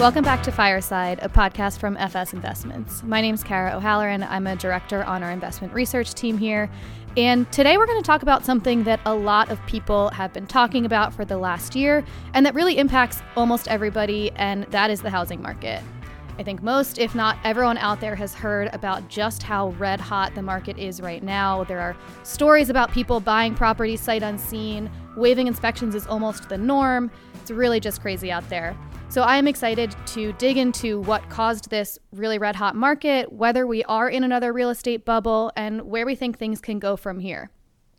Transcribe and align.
Welcome 0.00 0.24
back 0.24 0.42
to 0.44 0.50
Fireside, 0.50 1.18
a 1.20 1.28
podcast 1.28 1.78
from 1.78 1.98
FS 1.98 2.32
Investments. 2.32 3.02
My 3.02 3.20
name 3.20 3.34
is 3.34 3.44
Kara 3.44 3.76
O'Halloran. 3.76 4.22
I'm 4.22 4.46
a 4.46 4.56
director 4.56 5.04
on 5.04 5.22
our 5.22 5.30
investment 5.30 5.74
research 5.74 6.14
team 6.14 6.38
here. 6.38 6.70
And 7.18 7.52
today 7.52 7.76
we're 7.76 7.84
going 7.84 8.00
to 8.00 8.06
talk 8.06 8.22
about 8.22 8.42
something 8.42 8.84
that 8.84 8.98
a 9.04 9.14
lot 9.14 9.50
of 9.50 9.64
people 9.66 10.08
have 10.08 10.32
been 10.32 10.46
talking 10.46 10.86
about 10.86 11.12
for 11.12 11.26
the 11.26 11.36
last 11.36 11.76
year 11.76 12.02
and 12.32 12.46
that 12.46 12.54
really 12.54 12.78
impacts 12.78 13.20
almost 13.36 13.68
everybody, 13.68 14.30
and 14.36 14.64
that 14.70 14.88
is 14.88 15.02
the 15.02 15.10
housing 15.10 15.42
market. 15.42 15.82
I 16.38 16.44
think 16.44 16.62
most, 16.62 16.98
if 16.98 17.14
not 17.14 17.36
everyone 17.44 17.76
out 17.76 18.00
there, 18.00 18.16
has 18.16 18.32
heard 18.32 18.70
about 18.72 19.06
just 19.10 19.42
how 19.42 19.68
red 19.72 20.00
hot 20.00 20.34
the 20.34 20.40
market 20.40 20.78
is 20.78 21.02
right 21.02 21.22
now. 21.22 21.64
There 21.64 21.78
are 21.78 21.94
stories 22.22 22.70
about 22.70 22.90
people 22.90 23.20
buying 23.20 23.54
properties 23.54 24.00
sight 24.00 24.22
unseen, 24.22 24.90
waiving 25.14 25.46
inspections 25.46 25.94
is 25.94 26.06
almost 26.06 26.48
the 26.48 26.56
norm. 26.56 27.10
It's 27.42 27.50
really 27.50 27.80
just 27.80 28.00
crazy 28.00 28.32
out 28.32 28.48
there. 28.48 28.74
So 29.10 29.22
I 29.22 29.38
am 29.38 29.48
excited 29.48 29.96
to 30.06 30.32
dig 30.34 30.56
into 30.56 31.00
what 31.00 31.28
caused 31.28 31.68
this 31.68 31.98
really 32.12 32.38
red 32.38 32.54
hot 32.54 32.76
market, 32.76 33.32
whether 33.32 33.66
we 33.66 33.82
are 33.84 34.08
in 34.08 34.22
another 34.22 34.52
real 34.52 34.70
estate 34.70 35.04
bubble, 35.04 35.50
and 35.56 35.82
where 35.82 36.06
we 36.06 36.14
think 36.14 36.38
things 36.38 36.60
can 36.60 36.78
go 36.78 36.96
from 36.96 37.18
here. 37.18 37.50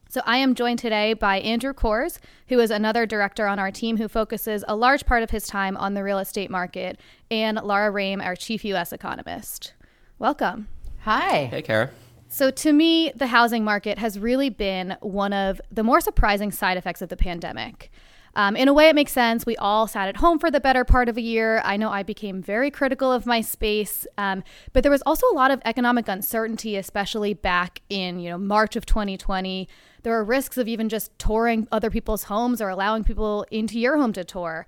So 0.07 0.21
I 0.25 0.37
am 0.37 0.55
joined 0.55 0.79
today 0.79 1.13
by 1.13 1.41
Andrew 1.41 1.73
Korz, 1.73 2.17
who 2.47 2.61
is 2.61 2.71
another 2.71 3.05
director 3.05 3.45
on 3.45 3.59
our 3.59 3.71
team 3.71 3.97
who 3.97 4.07
focuses 4.07 4.63
a 4.69 4.75
large 4.77 5.05
part 5.05 5.21
of 5.21 5.31
his 5.31 5.47
time 5.47 5.75
on 5.75 5.95
the 5.95 6.03
real 6.03 6.17
estate 6.17 6.49
market, 6.49 6.97
and 7.29 7.59
Lara 7.61 7.91
Rhame, 7.91 8.23
our 8.23 8.37
chief 8.37 8.63
US 8.63 8.93
economist. 8.93 9.73
Welcome. 10.17 10.69
Hi. 10.99 11.47
Hey, 11.47 11.61
Kara. 11.61 11.89
So, 12.29 12.51
to 12.51 12.71
me, 12.71 13.11
the 13.13 13.27
housing 13.27 13.65
market 13.65 13.97
has 13.97 14.17
really 14.17 14.49
been 14.49 14.95
one 15.01 15.33
of 15.33 15.59
the 15.69 15.83
more 15.83 15.99
surprising 15.99 16.53
side 16.53 16.77
effects 16.77 17.01
of 17.01 17.09
the 17.09 17.17
pandemic. 17.17 17.91
Um, 18.35 18.55
in 18.55 18.67
a 18.67 18.73
way, 18.73 18.87
it 18.87 18.95
makes 18.95 19.11
sense. 19.11 19.45
We 19.45 19.57
all 19.57 19.87
sat 19.87 20.07
at 20.07 20.17
home 20.17 20.39
for 20.39 20.49
the 20.49 20.61
better 20.61 20.85
part 20.85 21.09
of 21.09 21.17
a 21.17 21.21
year. 21.21 21.61
I 21.65 21.77
know 21.77 21.89
I 21.89 22.03
became 22.03 22.41
very 22.41 22.71
critical 22.71 23.11
of 23.11 23.25
my 23.25 23.41
space, 23.41 24.07
um, 24.17 24.43
but 24.73 24.83
there 24.83 24.91
was 24.91 25.03
also 25.05 25.27
a 25.27 25.35
lot 25.35 25.51
of 25.51 25.61
economic 25.65 26.07
uncertainty, 26.07 26.77
especially 26.77 27.33
back 27.33 27.81
in 27.89 28.19
you 28.19 28.29
know 28.29 28.37
March 28.37 28.75
of 28.75 28.85
2020. 28.85 29.67
There 30.03 30.13
were 30.13 30.23
risks 30.23 30.57
of 30.57 30.67
even 30.67 30.89
just 30.89 31.17
touring 31.19 31.67
other 31.71 31.89
people's 31.89 32.23
homes 32.23 32.61
or 32.61 32.69
allowing 32.69 33.03
people 33.03 33.45
into 33.51 33.79
your 33.79 33.97
home 33.97 34.13
to 34.13 34.23
tour. 34.23 34.65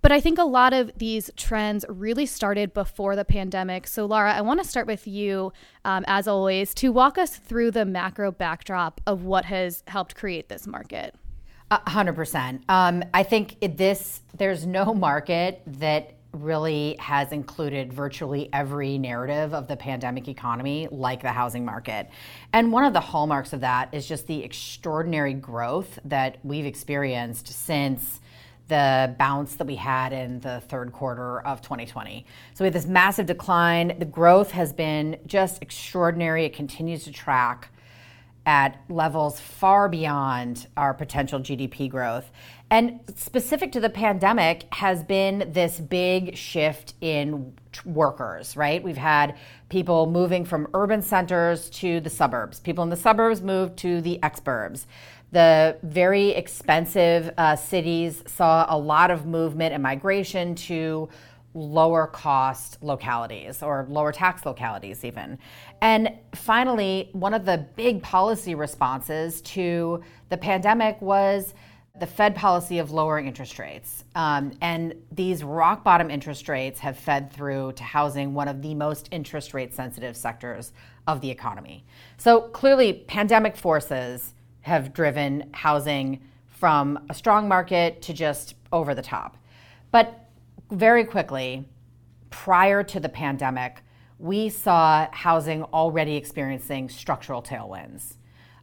But 0.00 0.12
I 0.12 0.20
think 0.20 0.38
a 0.38 0.44
lot 0.44 0.72
of 0.72 0.92
these 0.96 1.30
trends 1.36 1.84
really 1.88 2.24
started 2.24 2.72
before 2.72 3.16
the 3.16 3.24
pandemic. 3.24 3.86
So, 3.88 4.06
Laura, 4.06 4.32
I 4.32 4.42
want 4.42 4.62
to 4.62 4.68
start 4.68 4.86
with 4.86 5.08
you, 5.08 5.52
um, 5.84 6.04
as 6.06 6.28
always, 6.28 6.72
to 6.74 6.92
walk 6.92 7.18
us 7.18 7.36
through 7.36 7.72
the 7.72 7.84
macro 7.84 8.30
backdrop 8.30 9.00
of 9.06 9.24
what 9.24 9.46
has 9.46 9.82
helped 9.88 10.14
create 10.14 10.48
this 10.48 10.68
market. 10.68 11.16
Hundred 11.70 12.10
um, 12.10 12.16
percent. 12.16 12.64
I 12.68 13.22
think 13.22 13.56
this 13.76 14.20
there's 14.36 14.66
no 14.66 14.94
market 14.94 15.62
that 15.66 16.14
really 16.32 16.96
has 16.98 17.32
included 17.32 17.92
virtually 17.92 18.48
every 18.52 18.98
narrative 18.98 19.54
of 19.54 19.66
the 19.66 19.76
pandemic 19.76 20.28
economy, 20.28 20.88
like 20.90 21.22
the 21.22 21.32
housing 21.32 21.64
market. 21.64 22.08
And 22.52 22.70
one 22.70 22.84
of 22.84 22.92
the 22.92 23.00
hallmarks 23.00 23.52
of 23.52 23.60
that 23.60 23.92
is 23.92 24.06
just 24.06 24.26
the 24.26 24.42
extraordinary 24.44 25.34
growth 25.34 25.98
that 26.04 26.38
we've 26.42 26.66
experienced 26.66 27.48
since 27.48 28.20
the 28.68 29.14
bounce 29.18 29.54
that 29.54 29.66
we 29.66 29.76
had 29.76 30.12
in 30.12 30.40
the 30.40 30.60
third 30.68 30.92
quarter 30.92 31.40
of 31.40 31.62
2020. 31.62 32.26
So 32.52 32.64
we 32.64 32.66
had 32.66 32.74
this 32.74 32.86
massive 32.86 33.24
decline. 33.24 33.98
The 33.98 34.04
growth 34.04 34.50
has 34.50 34.74
been 34.74 35.18
just 35.26 35.62
extraordinary. 35.62 36.44
It 36.44 36.52
continues 36.52 37.04
to 37.04 37.12
track 37.12 37.70
at 38.48 38.80
levels 38.88 39.38
far 39.38 39.90
beyond 39.90 40.68
our 40.74 40.94
potential 40.94 41.38
GDP 41.38 41.86
growth. 41.90 42.30
And 42.70 43.00
specific 43.14 43.72
to 43.72 43.80
the 43.80 43.90
pandemic 43.90 44.66
has 44.72 45.04
been 45.04 45.50
this 45.52 45.78
big 45.78 46.34
shift 46.34 46.94
in 47.02 47.52
workers, 47.84 48.56
right? 48.56 48.82
We've 48.82 48.96
had 48.96 49.36
people 49.68 50.06
moving 50.06 50.46
from 50.46 50.66
urban 50.72 51.02
centers 51.02 51.68
to 51.70 52.00
the 52.00 52.08
suburbs. 52.08 52.58
People 52.58 52.82
in 52.84 52.88
the 52.88 52.96
suburbs 52.96 53.42
moved 53.42 53.76
to 53.80 54.00
the 54.00 54.18
exurbs. 54.22 54.86
The 55.30 55.76
very 55.82 56.30
expensive 56.30 57.30
uh, 57.36 57.54
cities 57.54 58.24
saw 58.26 58.64
a 58.66 58.78
lot 58.78 59.10
of 59.10 59.26
movement 59.26 59.74
and 59.74 59.82
migration 59.82 60.54
to 60.54 61.10
lower 61.54 62.06
cost 62.06 62.82
localities 62.82 63.62
or 63.62 63.86
lower 63.88 64.12
tax 64.12 64.44
localities, 64.44 65.04
even. 65.04 65.38
And 65.80 66.12
finally, 66.34 67.10
one 67.12 67.34
of 67.34 67.44
the 67.44 67.66
big 67.76 68.02
policy 68.02 68.54
responses 68.54 69.40
to 69.42 70.02
the 70.28 70.36
pandemic 70.36 71.00
was 71.00 71.54
the 71.98 72.06
Fed 72.06 72.36
policy 72.36 72.78
of 72.78 72.90
lowering 72.92 73.26
interest 73.26 73.58
rates. 73.58 74.04
Um, 74.14 74.52
and 74.60 74.94
these 75.10 75.42
rock 75.42 75.82
bottom 75.82 76.10
interest 76.10 76.48
rates 76.48 76.78
have 76.80 76.96
fed 76.96 77.32
through 77.32 77.72
to 77.72 77.82
housing, 77.82 78.34
one 78.34 78.46
of 78.46 78.62
the 78.62 78.74
most 78.74 79.08
interest 79.10 79.52
rate 79.52 79.74
sensitive 79.74 80.16
sectors 80.16 80.72
of 81.06 81.20
the 81.20 81.30
economy. 81.30 81.84
So 82.18 82.42
clearly, 82.42 82.92
pandemic 82.92 83.56
forces 83.56 84.34
have 84.60 84.92
driven 84.92 85.50
housing 85.52 86.20
from 86.46 86.98
a 87.08 87.14
strong 87.14 87.48
market 87.48 88.02
to 88.02 88.12
just 88.12 88.54
over 88.72 88.94
the 88.94 89.02
top. 89.02 89.36
But 89.90 90.27
very 90.70 91.04
quickly, 91.04 91.64
prior 92.30 92.82
to 92.84 93.00
the 93.00 93.08
pandemic, 93.08 93.82
we 94.18 94.48
saw 94.48 95.08
housing 95.12 95.62
already 95.64 96.16
experiencing 96.16 96.88
structural 96.88 97.42
tailwinds. 97.42 98.16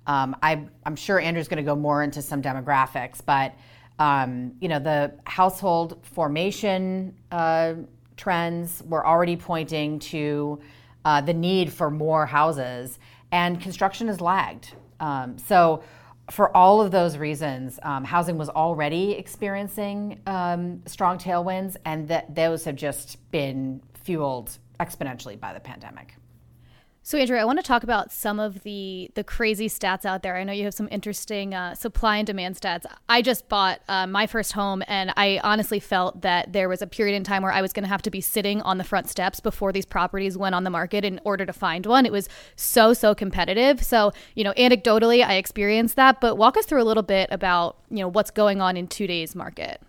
Um, 0.07 0.35
I, 0.44 0.67
am 0.85 0.95
sure 0.95 1.19
Andrew's 1.19 1.47
going 1.47 1.57
to 1.57 1.63
go 1.63 1.75
more 1.75 2.03
into 2.03 2.21
some 2.21 2.41
demographics, 2.41 3.21
but 3.25 3.55
um, 3.97 4.53
you 4.59 4.67
know 4.67 4.79
the 4.79 5.13
household 5.25 5.99
formation 6.03 7.15
uh, 7.31 7.75
trends 8.17 8.83
were 8.88 9.05
already 9.05 9.35
pointing 9.35 9.99
to 9.99 10.59
uh, 11.05 11.21
the 11.21 11.33
need 11.33 11.71
for 11.71 11.89
more 11.89 12.25
houses, 12.25 12.99
and 13.31 13.59
construction 13.61 14.07
has 14.07 14.21
lagged. 14.21 14.73
Um, 14.99 15.38
so 15.38 15.83
for 16.31 16.56
all 16.56 16.81
of 16.81 16.91
those 16.91 17.18
reasons, 17.18 17.80
um, 17.84 18.03
housing 18.03 18.38
was 18.38 18.50
already 18.50 19.12
experiencing 19.13 20.22
um, 20.25 20.81
strong 20.86 21.18
tailwinds, 21.18 21.75
and 21.86 22.08
that 22.08 22.34
those 22.34 22.66
have 22.66 22.75
just 22.75 23.18
been 23.31 23.81
fueled 23.94 24.58
exponentially 24.80 25.40
by 25.40 25.53
the 25.53 25.59
pandemic. 25.59 26.16
So, 27.07 27.19
Andrew, 27.19 27.38
I 27.38 27.45
want 27.45 27.59
to 27.59 27.63
talk 27.63 27.83
about 27.83 28.11
some 28.11 28.39
of 28.39 28.63
the 28.63 29.11
the 29.13 29.23
crazy 29.23 29.69
stats 29.69 30.05
out 30.05 30.23
there. 30.23 30.38
I 30.38 30.43
know 30.43 30.51
you 30.51 30.63
have 30.63 30.73
some 30.73 30.88
interesting 30.89 31.53
uh, 31.53 31.75
supply 31.75 32.17
and 32.17 32.25
demand 32.25 32.59
stats. 32.59 32.83
I 33.07 33.21
just 33.21 33.47
bought 33.47 33.79
uh, 33.88 34.07
my 34.07 34.25
first 34.25 34.53
home, 34.53 34.81
and 34.88 35.13
I 35.15 35.39
honestly 35.44 35.79
felt 35.79 36.21
that 36.21 36.51
there 36.51 36.67
was 36.67 36.81
a 36.81 36.88
period 36.88 37.15
in 37.15 37.23
time 37.23 37.44
where 37.44 37.51
I 37.51 37.61
was 37.61 37.73
going 37.73 37.83
to 37.83 37.89
have 37.89 38.01
to 38.01 38.09
be 38.09 38.21
sitting 38.21 38.59
on 38.63 38.79
the 38.79 38.83
front 38.83 39.07
steps 39.07 39.39
before 39.39 39.71
these 39.71 39.85
properties 39.85 40.35
went 40.35 40.55
on 40.55 40.63
the 40.63 40.71
market 40.71 41.05
in 41.05 41.21
order 41.23 41.45
to 41.45 41.53
find 41.53 41.85
one. 41.85 42.07
It 42.07 42.11
was 42.11 42.27
so 42.55 42.91
so 42.94 43.13
competitive. 43.13 43.83
So, 43.83 44.11
you 44.33 44.44
know, 44.44 44.53
anecdotally, 44.53 45.23
I 45.23 45.35
experienced 45.35 45.97
that. 45.97 46.19
But 46.19 46.38
walk 46.38 46.57
us 46.57 46.65
through 46.65 46.81
a 46.81 46.89
little 46.89 47.03
bit 47.03 47.29
about 47.29 47.77
you 47.91 47.99
know 47.99 48.07
what's 48.07 48.31
going 48.31 48.61
on 48.61 48.77
in 48.77 48.88
today's 48.88 49.35
market. 49.35 49.79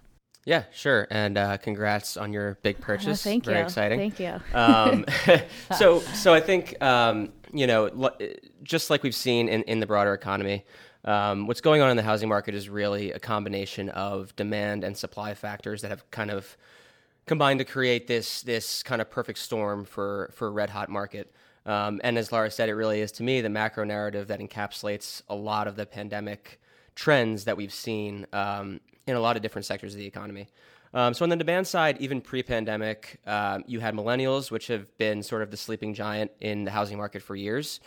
Yeah, 0.46 0.62
sure. 0.72 1.08
And 1.10 1.36
uh, 1.36 1.58
congrats 1.58 2.16
on 2.16 2.32
your 2.32 2.56
big 2.62 2.80
purchase. 2.80 3.26
Oh, 3.26 3.28
thank 3.28 3.44
Very 3.44 3.58
you. 3.58 3.64
exciting. 3.64 3.98
Thank 3.98 4.20
you. 4.20 4.40
Um, 4.54 5.04
so, 5.76 6.00
so 6.00 6.32
I 6.32 6.40
think 6.40 6.80
um, 6.80 7.32
you 7.52 7.66
know, 7.66 8.10
just 8.62 8.88
like 8.88 9.02
we've 9.02 9.14
seen 9.14 9.48
in, 9.48 9.62
in 9.62 9.80
the 9.80 9.86
broader 9.86 10.14
economy, 10.14 10.64
um, 11.04 11.46
what's 11.46 11.60
going 11.60 11.82
on 11.82 11.90
in 11.90 11.96
the 11.96 12.02
housing 12.02 12.28
market 12.28 12.54
is 12.54 12.68
really 12.68 13.12
a 13.12 13.18
combination 13.18 13.88
of 13.90 14.34
demand 14.36 14.84
and 14.84 14.96
supply 14.96 15.34
factors 15.34 15.82
that 15.82 15.90
have 15.90 16.08
kind 16.10 16.30
of 16.30 16.56
combined 17.26 17.58
to 17.58 17.64
create 17.64 18.06
this 18.06 18.42
this 18.42 18.82
kind 18.82 19.00
of 19.00 19.10
perfect 19.10 19.38
storm 19.38 19.84
for 19.84 20.30
for 20.34 20.48
a 20.48 20.50
red 20.50 20.70
hot 20.70 20.88
market. 20.88 21.32
Um, 21.64 22.00
and 22.04 22.16
as 22.16 22.30
Laura 22.30 22.50
said, 22.50 22.68
it 22.68 22.74
really 22.74 23.00
is 23.00 23.10
to 23.12 23.24
me 23.24 23.40
the 23.40 23.48
macro 23.48 23.82
narrative 23.82 24.28
that 24.28 24.38
encapsulates 24.38 25.22
a 25.28 25.34
lot 25.34 25.66
of 25.66 25.74
the 25.74 25.86
pandemic 25.86 26.60
trends 26.94 27.44
that 27.44 27.56
we've 27.56 27.72
seen 27.72 28.26
um, 28.32 28.80
in 29.06 29.16
a 29.16 29.20
lot 29.20 29.36
of 29.36 29.42
different 29.42 29.64
sectors 29.64 29.94
of 29.94 29.98
the 29.98 30.06
economy. 30.06 30.48
Um, 30.94 31.14
so 31.14 31.24
on 31.24 31.28
the 31.28 31.36
demand 31.36 31.66
side, 31.66 31.98
even 32.00 32.20
pre-pandemic, 32.20 33.20
um, 33.26 33.64
you 33.66 33.80
had 33.80 33.94
millennials, 33.94 34.50
which 34.50 34.68
have 34.68 34.96
been 34.98 35.22
sort 35.22 35.42
of 35.42 35.50
the 35.50 35.56
sleeping 35.56 35.94
giant 35.94 36.30
in 36.40 36.64
the 36.64 36.70
housing 36.70 36.96
market 36.96 37.22
for 37.22 37.36
years. 37.36 37.80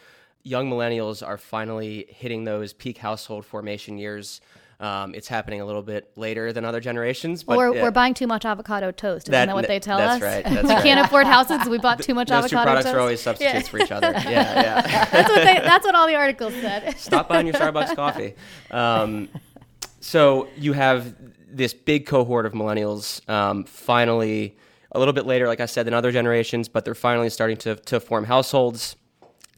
Young 0.44 0.69
millennials 0.69 1.25
are 1.25 1.38
finally 1.38 2.06
hitting 2.10 2.44
those 2.44 2.74
peak 2.74 2.98
household 2.98 3.45
formation 3.45 3.98
years. 3.98 4.42
Um, 4.80 5.13
it's 5.13 5.27
happening 5.27 5.60
a 5.60 5.66
little 5.66 5.81
bit 5.81 6.10
later 6.16 6.54
than 6.54 6.63
other 6.63 6.80
generations, 6.80 7.44
but 7.44 7.57
or 7.57 7.74
we're 7.74 7.92
buying 7.92 8.13
too 8.13 8.27
much 8.27 8.45
avocado 8.45 8.92
toast. 8.92 9.25
Isn't 9.25 9.33
that, 9.33 9.48
that 9.48 9.56
what 9.56 9.68
they 9.68 9.77
tell 9.77 9.98
that's 9.98 10.16
us? 10.16 10.21
Right, 10.21 10.44
that's 10.54 10.68
we 10.69 10.74
right. 10.74 10.83
can't 10.83 11.06
afford 11.06 11.27
houses. 11.27 11.68
We 11.68 11.80
bought 11.80 12.01
too 12.01 12.13
much 12.13 12.30
Those 12.30 12.45
avocado 12.45 12.62
two 12.62 12.66
products 12.66 12.86
toast. 12.86 12.95
are 12.95 13.00
always 13.01 13.19
substitutes 13.19 13.66
yeah. 13.66 13.71
for 13.71 13.80
each 13.80 13.92
other. 13.92 14.12
Yeah, 14.12 14.21
yeah. 14.30 15.06
that's 15.12 15.30
what 15.30 15.44
they, 15.44 15.56
That's 15.56 15.86
what 15.86 15.95
all 15.95 16.07
the 16.07 16.16
articles 16.16 16.54
said. 16.62 16.98
Stop 16.98 17.27
buying 17.27 17.48
your 17.48 17.56
Starbucks 17.56 17.94
coffee. 17.94 18.36
Um, 18.71 19.27
so 20.00 20.48
you 20.57 20.74
have 20.74 21.16
this 21.51 21.74
big 21.74 22.06
cohort 22.06 22.46
of 22.46 22.54
millennials 22.54 23.28
um, 23.30 23.63
finally 23.63 24.56
a 24.92 25.00
little 25.00 25.13
bit 25.13 25.25
later, 25.25 25.48
like 25.48 25.60
I 25.60 25.66
said, 25.66 25.86
than 25.86 25.94
other 25.94 26.12
generations, 26.12 26.68
but 26.68 26.86
they're 26.86 26.96
finally 26.96 27.30
starting 27.30 27.57
to, 27.57 27.75
to 27.75 28.00
form 28.00 28.25
households 28.25 28.96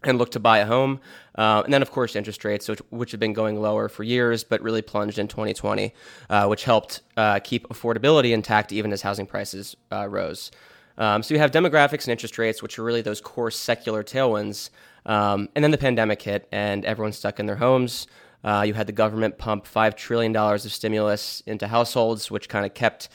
and 0.04 0.18
look 0.18 0.32
to 0.32 0.40
buy 0.40 0.60
a 0.60 0.66
home. 0.66 1.00
Uh, 1.36 1.62
and 1.64 1.74
then, 1.74 1.82
of 1.82 1.92
course, 1.92 2.16
interest 2.16 2.44
rates, 2.44 2.68
which, 2.68 2.80
which, 2.90 3.12
have 3.12 3.20
been 3.20 3.34
going 3.34 3.62
lower 3.62 3.88
for 3.88 4.04
years, 4.04 4.44
but 4.44 4.62
really 4.62 4.82
plunged 4.82 5.20
in 5.20 5.28
2020, 5.28 5.94
uh, 6.30 6.48
which 6.48 6.64
helped 6.64 7.02
uh, 7.18 7.40
keep 7.40 7.68
affordability 7.70 8.32
intact 8.34 8.74
even 8.74 8.92
as 8.92 9.02
housing 9.02 9.26
prices 9.26 9.76
uh, 9.92 10.08
rose. 10.08 10.52
Um, 10.98 11.24
so 11.24 11.34
you 11.34 11.40
have 11.40 11.52
demographics 11.52 12.04
and 12.04 12.10
interest 12.10 12.38
rates, 12.38 12.62
which 12.62 12.78
are 12.78 12.84
really 12.84 13.02
those 13.02 13.22
core 13.22 13.52
secular 13.52 14.04
tailwinds. 14.04 14.72
Um, 15.06 15.50
and 15.56 15.64
then 15.64 15.72
the 15.72 15.78
pandemic 15.78 16.22
hit, 16.22 16.48
and 16.52 16.84
everyone's 16.84 17.18
stuck 17.18 17.40
in 17.40 17.46
their 17.46 17.56
homes. 17.56 18.08
Uh, 18.44 18.64
you 18.66 18.74
had 18.74 18.88
the 18.88 18.94
government 18.94 19.38
pump 19.38 19.66
$5 19.66 19.96
trillion 19.96 20.36
of 20.36 20.62
stimulus 20.62 21.42
into 21.46 21.68
households, 21.68 22.32
which 22.32 22.50
kind 22.50 22.66
of 22.66 22.74
kept 22.74 23.10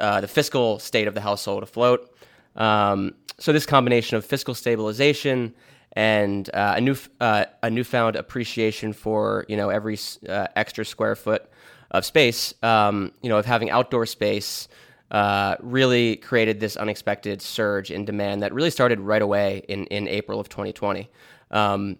uh, 0.00 0.20
the 0.20 0.28
fiscal 0.28 0.78
state 0.78 1.06
of 1.06 1.14
the 1.14 1.20
household 1.20 1.62
afloat. 1.62 2.14
Um, 2.56 3.14
so, 3.38 3.52
this 3.52 3.66
combination 3.66 4.16
of 4.16 4.24
fiscal 4.24 4.54
stabilization 4.54 5.54
and 5.92 6.50
uh, 6.54 6.74
a 6.76 6.80
new 6.80 6.96
uh, 7.20 7.44
a 7.62 7.70
newfound 7.70 8.16
appreciation 8.16 8.92
for 8.92 9.44
you 9.48 9.56
know 9.56 9.70
every 9.70 9.98
uh, 10.28 10.48
extra 10.56 10.84
square 10.84 11.16
foot 11.16 11.48
of 11.90 12.04
space, 12.04 12.54
um, 12.62 13.12
you 13.22 13.28
know, 13.28 13.38
of 13.38 13.46
having 13.46 13.70
outdoor 13.70 14.06
space, 14.06 14.68
uh, 15.10 15.56
really 15.60 16.16
created 16.16 16.58
this 16.58 16.76
unexpected 16.76 17.40
surge 17.40 17.90
in 17.90 18.04
demand 18.04 18.42
that 18.42 18.52
really 18.52 18.70
started 18.70 19.00
right 19.00 19.22
away 19.22 19.62
in 19.68 19.86
in 19.86 20.08
April 20.08 20.40
of 20.40 20.48
2020. 20.48 21.08
Um, 21.50 21.98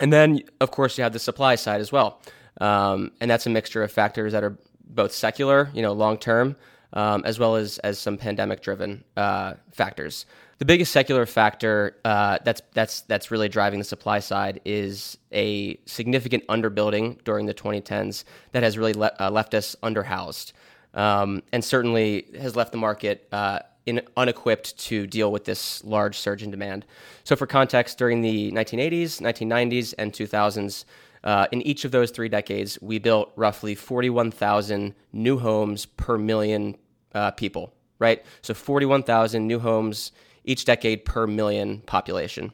and 0.00 0.12
then, 0.12 0.42
of 0.60 0.70
course, 0.70 0.98
you 0.98 1.04
have 1.04 1.12
the 1.12 1.18
supply 1.18 1.54
side 1.54 1.80
as 1.80 1.92
well, 1.92 2.20
um, 2.60 3.12
and 3.20 3.30
that's 3.30 3.46
a 3.46 3.50
mixture 3.50 3.82
of 3.82 3.92
factors 3.92 4.32
that 4.32 4.44
are 4.44 4.56
both 4.86 5.12
secular, 5.12 5.70
you 5.74 5.82
know, 5.82 5.92
long 5.92 6.18
term, 6.18 6.56
um, 6.92 7.22
as 7.24 7.38
well 7.38 7.56
as 7.56 7.78
as 7.78 7.98
some 7.98 8.16
pandemic 8.16 8.60
driven 8.62 9.04
uh, 9.16 9.54
factors. 9.72 10.26
The 10.58 10.64
biggest 10.64 10.92
secular 10.92 11.26
factor 11.26 11.96
uh, 12.04 12.38
that's 12.44 12.62
that's 12.72 13.02
that's 13.02 13.30
really 13.30 13.48
driving 13.48 13.80
the 13.80 13.84
supply 13.84 14.20
side 14.20 14.60
is 14.64 15.18
a 15.32 15.78
significant 15.86 16.46
underbuilding 16.46 17.22
during 17.24 17.46
the 17.46 17.54
2010s 17.54 18.24
that 18.52 18.62
has 18.62 18.78
really 18.78 18.94
le- 18.94 19.12
uh, 19.18 19.30
left 19.30 19.54
us 19.54 19.74
underhoused, 19.82 20.52
um, 20.94 21.42
and 21.52 21.64
certainly 21.64 22.26
has 22.40 22.54
left 22.54 22.70
the 22.70 22.78
market 22.78 23.26
uh, 23.32 23.58
in, 23.86 24.00
unequipped 24.16 24.76
to 24.78 25.06
deal 25.06 25.30
with 25.30 25.44
this 25.44 25.84
large 25.84 26.18
surge 26.18 26.42
in 26.42 26.50
demand. 26.50 26.84
So, 27.24 27.36
for 27.36 27.46
context, 27.46 27.98
during 27.98 28.20
the 28.20 28.50
1980s, 28.52 29.20
1990s, 29.20 29.94
and 29.98 30.12
2000s. 30.12 30.84
Uh, 31.22 31.46
in 31.52 31.62
each 31.62 31.86
of 31.86 31.90
those 31.90 32.10
three 32.10 32.28
decades, 32.28 32.78
we 32.82 32.98
built 32.98 33.32
roughly 33.34 33.74
41,000 33.74 34.94
new 35.14 35.38
homes 35.38 35.86
per 35.86 36.18
million 36.18 36.76
uh, 37.14 37.30
people, 37.30 37.72
right? 37.98 38.22
So 38.42 38.52
41,000 38.52 39.46
new 39.46 39.58
homes 39.58 40.12
each 40.44 40.64
decade 40.64 41.04
per 41.06 41.26
million 41.26 41.80
population. 41.80 42.52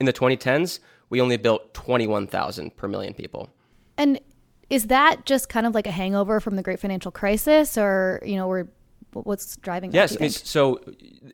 In 0.00 0.06
the 0.06 0.12
2010s, 0.12 0.80
we 1.10 1.20
only 1.20 1.36
built 1.36 1.72
21,000 1.74 2.76
per 2.76 2.88
million 2.88 3.14
people. 3.14 3.48
And 3.96 4.20
is 4.70 4.88
that 4.88 5.24
just 5.24 5.48
kind 5.48 5.66
of 5.66 5.74
like 5.74 5.86
a 5.86 5.90
hangover 5.90 6.40
from 6.40 6.56
the 6.56 6.62
great 6.62 6.78
financial 6.78 7.10
crisis 7.10 7.78
or, 7.78 8.20
you 8.24 8.36
know, 8.36 8.46
we're 8.46 8.68
what's 9.12 9.56
driving 9.56 9.90
that? 9.90 10.10
Yes, 10.20 10.48
so 10.48 10.80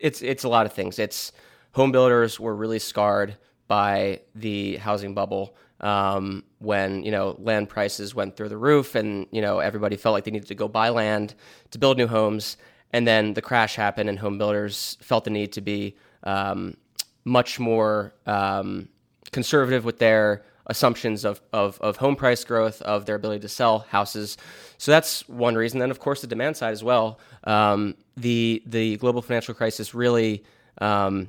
it's 0.01 0.23
it's 0.23 0.45
a 0.45 0.49
lot 0.49 0.67
of 0.67 0.73
things. 0.73 0.99
It's 0.99 1.33
home 1.73 1.93
builders 1.93 2.39
were 2.39 2.55
really 2.55 2.79
scarred 2.79 3.37
by 3.67 4.21
the 4.35 4.77
housing 4.77 5.15
bubble 5.15 5.57
um, 5.81 6.45
when 6.59 7.03
you 7.03 7.11
know 7.11 7.37
land 7.39 7.69
prices 7.69 8.15
went 8.15 8.37
through 8.37 8.49
the 8.49 8.57
roof, 8.57 8.95
and 8.95 9.27
you 9.31 9.43
know 9.43 9.59
everybody 9.59 9.97
felt 9.97 10.13
like 10.13 10.25
they 10.25 10.31
needed 10.31 10.49
to 10.49 10.55
go 10.55 10.69
buy 10.69 10.89
land 10.89 11.35
to 11.71 11.79
build 11.79 11.99
new 11.99 12.07
homes, 12.07 12.57
and 12.93 13.07
then 13.07 13.35
the 13.35 13.43
crash 13.43 13.77
happened, 13.77 14.09
and 14.09 14.19
home 14.19 14.39
builders 14.39 14.97
felt 15.01 15.25
the 15.25 15.31
need 15.31 15.53
to 15.53 15.61
be 15.61 15.97
um, 16.23 16.77
much 17.25 17.59
more 17.59 18.15
um, 18.27 18.89
conservative 19.33 19.85
with 19.85 19.99
their 19.99 20.45
assumptions 20.67 21.25
of, 21.25 21.41
of, 21.53 21.81
of, 21.81 21.97
home 21.99 22.17
price 22.17 22.45
growth, 22.45 22.81
of 22.83 23.05
their 23.07 23.17
ability 23.17 23.41
to 23.41 23.49
sell 23.49 23.81
houses. 23.81 24.37
So 24.79 24.91
that's 24.91 25.29
one 25.29 25.55
reason. 25.55 25.79
Then, 25.79 25.91
of 25.91 26.01
course, 26.01 26.21
the 26.21 26.27
demand 26.27 26.57
side 26.57 26.73
as 26.73 26.83
well. 26.83 27.19
Um, 27.45 27.95
the 28.17 28.63
the 28.67 28.97
global 28.97 29.23
financial 29.23 29.55
crisis 29.55 29.95
really 29.95 30.45
um, 30.79 31.29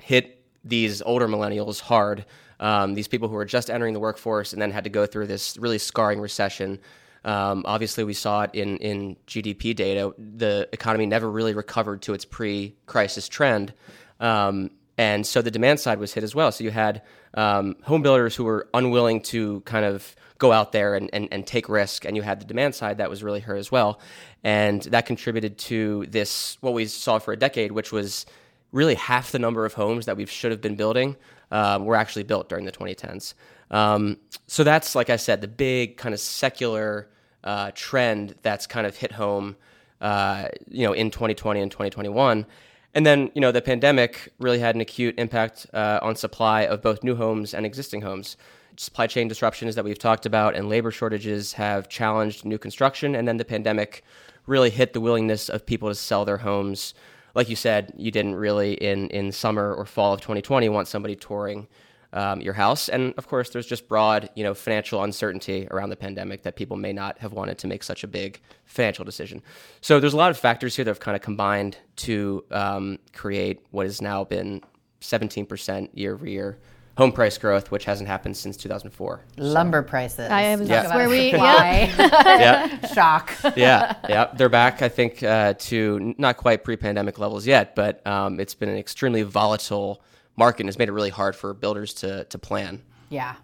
hit 0.00 0.44
these 0.64 1.02
older 1.02 1.26
millennials 1.26 1.80
hard. 1.80 2.24
Um, 2.60 2.94
these 2.94 3.08
people 3.08 3.28
who 3.28 3.34
were 3.34 3.44
just 3.44 3.70
entering 3.70 3.94
the 3.94 4.00
workforce 4.00 4.52
and 4.52 4.62
then 4.62 4.70
had 4.70 4.84
to 4.84 4.90
go 4.90 5.06
through 5.06 5.26
this 5.26 5.56
really 5.58 5.78
scarring 5.78 6.20
recession 6.20 6.78
um, 7.24 7.62
obviously, 7.66 8.04
we 8.04 8.14
saw 8.14 8.42
it 8.42 8.50
in, 8.54 8.76
in 8.78 9.16
GDP 9.26 9.74
data. 9.74 10.12
The 10.18 10.68
economy 10.72 11.06
never 11.06 11.30
really 11.30 11.54
recovered 11.54 12.02
to 12.02 12.14
its 12.14 12.24
pre 12.24 12.74
crisis 12.86 13.28
trend. 13.28 13.72
Um, 14.20 14.70
and 15.02 15.26
so 15.26 15.42
the 15.42 15.50
demand 15.50 15.80
side 15.80 15.98
was 15.98 16.14
hit 16.14 16.22
as 16.22 16.32
well. 16.32 16.52
So 16.52 16.62
you 16.62 16.70
had 16.70 17.02
um, 17.34 17.74
home 17.82 18.02
builders 18.02 18.36
who 18.36 18.44
were 18.44 18.68
unwilling 18.72 19.20
to 19.32 19.60
kind 19.62 19.84
of 19.84 20.14
go 20.38 20.52
out 20.52 20.70
there 20.70 20.94
and, 20.94 21.10
and, 21.12 21.26
and 21.32 21.44
take 21.44 21.68
risk. 21.68 22.04
And 22.04 22.14
you 22.16 22.22
had 22.22 22.40
the 22.40 22.44
demand 22.44 22.76
side 22.76 22.98
that 22.98 23.10
was 23.10 23.20
really 23.20 23.40
hurt 23.40 23.56
as 23.56 23.72
well. 23.72 23.98
And 24.44 24.82
that 24.82 25.06
contributed 25.06 25.58
to 25.70 26.06
this, 26.06 26.56
what 26.60 26.72
we 26.72 26.86
saw 26.86 27.18
for 27.18 27.32
a 27.32 27.36
decade, 27.36 27.72
which 27.72 27.90
was 27.90 28.26
really 28.70 28.94
half 28.94 29.32
the 29.32 29.40
number 29.40 29.66
of 29.66 29.74
homes 29.74 30.06
that 30.06 30.16
we 30.16 30.24
should 30.24 30.52
have 30.52 30.60
been 30.60 30.76
building 30.76 31.16
um, 31.50 31.84
were 31.84 31.96
actually 31.96 32.22
built 32.22 32.48
during 32.48 32.64
the 32.64 32.72
2010s. 32.72 33.34
Um, 33.72 34.18
so 34.46 34.62
that's, 34.62 34.94
like 34.94 35.10
I 35.10 35.16
said, 35.16 35.40
the 35.40 35.48
big 35.48 35.96
kind 35.96 36.14
of 36.14 36.20
secular 36.20 37.08
uh, 37.42 37.72
trend 37.74 38.36
that's 38.42 38.68
kind 38.68 38.86
of 38.86 38.96
hit 38.96 39.10
home, 39.10 39.56
uh, 40.00 40.46
you 40.68 40.86
know, 40.86 40.92
in 40.92 41.10
2020 41.10 41.60
and 41.60 41.72
2021. 41.72 42.46
And 42.94 43.06
then, 43.06 43.30
you 43.34 43.40
know, 43.40 43.52
the 43.52 43.62
pandemic 43.62 44.32
really 44.38 44.58
had 44.58 44.74
an 44.74 44.80
acute 44.80 45.14
impact 45.18 45.66
uh, 45.72 45.98
on 46.02 46.14
supply 46.14 46.62
of 46.62 46.82
both 46.82 47.02
new 47.02 47.14
homes 47.14 47.54
and 47.54 47.64
existing 47.64 48.02
homes. 48.02 48.36
Supply 48.76 49.06
chain 49.06 49.28
disruptions 49.28 49.74
that 49.74 49.84
we've 49.84 49.98
talked 49.98 50.26
about 50.26 50.54
and 50.54 50.68
labor 50.68 50.90
shortages 50.90 51.54
have 51.54 51.88
challenged 51.88 52.44
new 52.44 52.58
construction. 52.58 53.14
And 53.14 53.26
then 53.26 53.38
the 53.38 53.44
pandemic 53.44 54.04
really 54.46 54.70
hit 54.70 54.92
the 54.92 55.00
willingness 55.00 55.48
of 55.48 55.64
people 55.64 55.88
to 55.88 55.94
sell 55.94 56.24
their 56.24 56.38
homes. 56.38 56.94
Like 57.34 57.48
you 57.48 57.56
said, 57.56 57.94
you 57.96 58.10
didn't 58.10 58.34
really 58.34 58.74
in, 58.74 59.08
in 59.08 59.32
summer 59.32 59.72
or 59.74 59.86
fall 59.86 60.12
of 60.12 60.20
2020 60.20 60.68
want 60.68 60.88
somebody 60.88 61.16
touring 61.16 61.68
um, 62.12 62.40
your 62.40 62.54
house. 62.54 62.88
And 62.88 63.14
of 63.16 63.28
course, 63.28 63.50
there's 63.50 63.66
just 63.66 63.88
broad, 63.88 64.30
you 64.34 64.44
know, 64.44 64.54
financial 64.54 65.02
uncertainty 65.02 65.66
around 65.70 65.90
the 65.90 65.96
pandemic 65.96 66.42
that 66.42 66.56
people 66.56 66.76
may 66.76 66.92
not 66.92 67.18
have 67.18 67.32
wanted 67.32 67.58
to 67.58 67.66
make 67.66 67.82
such 67.82 68.04
a 68.04 68.08
big 68.08 68.40
financial 68.64 69.04
decision. 69.04 69.42
So 69.80 70.00
there's 70.00 70.14
a 70.14 70.18
lot 70.18 70.30
of 70.30 70.38
factors 70.38 70.76
here 70.76 70.84
that 70.84 70.90
have 70.90 71.00
kind 71.00 71.16
of 71.16 71.22
combined 71.22 71.78
to 71.96 72.44
um, 72.50 72.98
create 73.12 73.64
what 73.70 73.86
has 73.86 74.02
now 74.02 74.24
been 74.24 74.62
17% 75.00 75.90
year 75.94 76.14
over 76.14 76.26
year 76.26 76.58
home 76.96 77.12
price 77.12 77.38
growth, 77.38 77.70
which 77.70 77.84
hasn't 77.84 78.08
happened 78.08 78.36
since 78.36 78.56
2004. 78.56 79.22
Lumber 79.38 79.82
prices. 79.82 80.30
I 80.30 80.54
was 80.56 80.68
yeah. 80.68 80.94
where 80.94 81.08
we 81.08 81.30
yeah. 81.32 81.90
yeah. 82.78 82.86
shock. 82.92 83.32
yeah, 83.56 83.96
yeah, 84.08 84.30
they're 84.34 84.48
back. 84.48 84.82
I 84.82 84.88
think 84.88 85.22
uh, 85.22 85.54
to 85.54 86.14
not 86.18 86.36
quite 86.36 86.64
pre-pandemic 86.64 87.18
levels 87.18 87.46
yet, 87.46 87.74
but 87.74 88.06
um, 88.06 88.38
it's 88.38 88.54
been 88.54 88.68
an 88.68 88.76
extremely 88.76 89.22
volatile 89.22 90.02
market 90.36 90.60
and 90.60 90.68
has 90.68 90.78
made 90.78 90.88
it 90.88 90.92
really 90.92 91.10
hard 91.10 91.36
for 91.36 91.54
builders 91.54 91.94
to 91.94 92.24
to 92.24 92.38
plan. 92.38 92.82
Yeah. 93.08 93.36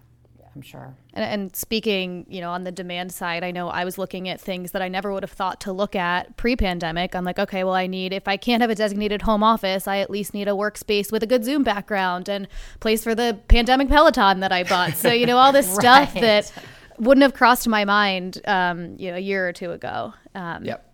I'm 0.55 0.63
sure. 0.63 0.95
And, 1.13 1.23
and, 1.23 1.55
speaking, 1.55 2.25
you 2.27 2.41
know, 2.41 2.51
on 2.51 2.63
the 2.63 2.71
demand 2.71 3.11
side, 3.11 3.43
I 3.43 3.51
know 3.51 3.69
I 3.69 3.85
was 3.85 3.97
looking 3.97 4.27
at 4.27 4.41
things 4.41 4.71
that 4.71 4.81
I 4.81 4.87
never 4.87 5.13
would 5.13 5.23
have 5.23 5.31
thought 5.31 5.61
to 5.61 5.71
look 5.71 5.95
at 5.95 6.35
pre-pandemic. 6.37 7.15
I'm 7.15 7.23
like, 7.23 7.39
okay, 7.39 7.63
well, 7.63 7.75
I 7.75 7.87
need 7.87 8.13
if 8.13 8.27
I 8.27 8.35
can't 8.35 8.61
have 8.61 8.69
a 8.69 8.75
designated 8.75 9.21
home 9.21 9.43
office, 9.43 9.87
I 9.87 9.99
at 9.99 10.09
least 10.09 10.33
need 10.33 10.47
a 10.47 10.51
workspace 10.51 11.11
with 11.11 11.23
a 11.23 11.27
good 11.27 11.45
Zoom 11.45 11.63
background 11.63 12.27
and 12.27 12.47
place 12.79 13.03
for 13.03 13.13
the 13.13 13.39
pandemic 13.47 13.89
Peloton 13.89 14.39
that 14.39 14.51
I 14.51 14.63
bought. 14.63 14.95
So 14.97 15.11
you 15.11 15.25
know, 15.25 15.37
all 15.37 15.51
this 15.51 15.67
right. 15.83 16.09
stuff 16.09 16.13
that 16.15 16.51
wouldn't 16.97 17.21
have 17.21 17.33
crossed 17.33 17.67
my 17.67 17.85
mind, 17.85 18.41
um, 18.45 18.95
you 18.97 19.11
know, 19.11 19.17
a 19.17 19.21
year 19.21 19.47
or 19.47 19.53
two 19.53 19.71
ago. 19.71 20.13
Um, 20.35 20.65
yep. 20.65 20.88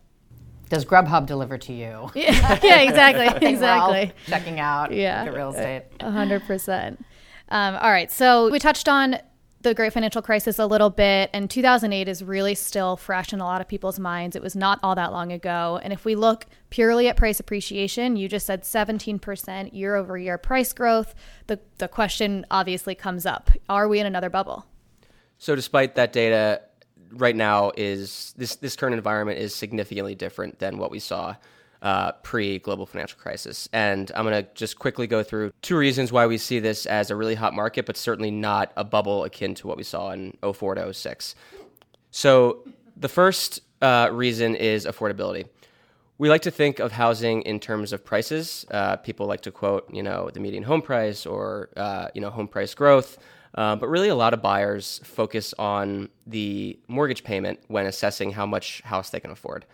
Does 0.75 0.85
Grubhub 0.85 1.25
deliver 1.25 1.57
to 1.57 1.73
you? 1.73 2.11
Yeah, 2.15 2.59
yeah 2.63 2.81
exactly, 2.81 3.47
exactly. 3.49 4.11
checking 4.27 4.59
out. 4.59 4.91
Yeah, 4.91 5.27
real 5.29 5.49
estate. 5.49 5.83
hundred 6.01 6.43
percent. 6.43 7.03
Um, 7.49 7.75
all 7.75 7.91
right, 7.91 8.11
so 8.11 8.49
we 8.49 8.59
touched 8.59 8.87
on 8.87 9.19
the 9.61 9.73
great 9.73 9.93
financial 9.93 10.21
crisis 10.21 10.59
a 10.59 10.65
little 10.65 10.89
bit, 10.89 11.29
and 11.33 11.49
2008 11.49 12.07
is 12.07 12.23
really 12.23 12.55
still 12.55 12.95
fresh 12.95 13.33
in 13.33 13.39
a 13.41 13.45
lot 13.45 13.61
of 13.61 13.67
people's 13.67 13.99
minds. 13.99 14.35
It 14.35 14.41
was 14.41 14.55
not 14.55 14.79
all 14.83 14.95
that 14.95 15.11
long 15.11 15.31
ago. 15.31 15.79
And 15.83 15.91
if 15.91 16.05
we 16.05 16.15
look 16.15 16.45
purely 16.69 17.07
at 17.07 17.17
price 17.17 17.39
appreciation, 17.39 18.15
you 18.15 18.29
just 18.29 18.45
said 18.45 18.61
17% 18.61 19.73
year 19.73 19.95
over 19.95 20.17
year 20.17 20.37
price 20.37 20.71
growth. 20.71 21.15
The, 21.47 21.59
the 21.79 21.87
question 21.87 22.45
obviously 22.51 22.95
comes 22.95 23.25
up 23.25 23.49
Are 23.67 23.87
we 23.87 23.99
in 23.99 24.05
another 24.05 24.29
bubble? 24.29 24.67
So, 25.37 25.55
despite 25.55 25.95
that 25.95 26.13
data, 26.13 26.61
right 27.15 27.35
now 27.35 27.71
is 27.77 28.33
this 28.37 28.55
this 28.57 28.75
current 28.75 28.95
environment 28.95 29.39
is 29.39 29.55
significantly 29.55 30.15
different 30.15 30.59
than 30.59 30.77
what 30.77 30.91
we 30.91 30.99
saw 30.99 31.35
uh, 31.81 32.11
pre 32.23 32.59
global 32.59 32.85
financial 32.85 33.19
crisis. 33.19 33.69
And 33.71 34.11
I'm 34.15 34.25
going 34.25 34.43
to 34.43 34.49
just 34.55 34.79
quickly 34.79 35.07
go 35.07 35.23
through 35.23 35.51
two 35.61 35.77
reasons 35.77 36.11
why 36.11 36.25
we 36.25 36.37
see 36.37 36.59
this 36.59 36.85
as 36.85 37.11
a 37.11 37.15
really 37.15 37.35
hot 37.35 37.53
market, 37.53 37.85
but 37.85 37.95
certainly 37.95 38.31
not 38.31 38.71
a 38.75 38.83
bubble 38.83 39.23
akin 39.23 39.53
to 39.55 39.67
what 39.67 39.77
we 39.77 39.83
saw 39.83 40.11
in 40.11 40.35
04 40.41 40.75
to 40.75 40.93
06. 40.93 41.35
So 42.11 42.63
the 42.97 43.09
first 43.09 43.61
uh, 43.81 44.09
reason 44.11 44.55
is 44.55 44.85
affordability. 44.85 45.47
we 46.17 46.29
like 46.29 46.41
to 46.43 46.51
think 46.51 46.79
of 46.79 46.93
housing 46.93 47.41
in 47.41 47.59
terms 47.59 47.91
of 47.91 48.03
prices. 48.03 48.65
Uh, 48.71 48.95
people 48.95 49.27
like 49.27 49.41
to 49.41 49.51
quote, 49.51 49.87
you 49.93 50.01
know, 50.01 50.29
the 50.33 50.39
median 50.39 50.63
home 50.63 50.81
price 50.81 51.25
or 51.25 51.69
uh, 51.75 52.07
you 52.15 52.21
know 52.21 52.29
home 52.29 52.47
price 52.47 52.73
growth. 52.73 53.17
Uh, 53.55 53.75
but 53.75 53.87
really, 53.87 54.09
a 54.09 54.15
lot 54.15 54.33
of 54.33 54.41
buyers 54.41 54.99
focus 55.03 55.53
on 55.57 56.09
the 56.27 56.77
mortgage 56.89 57.23
payment 57.23 57.59
when 57.67 57.85
assessing 57.85 58.31
how 58.31 58.45
much 58.45 58.81
house 58.81 59.09
they 59.09 59.19
can 59.19 59.31
afford. 59.31 59.65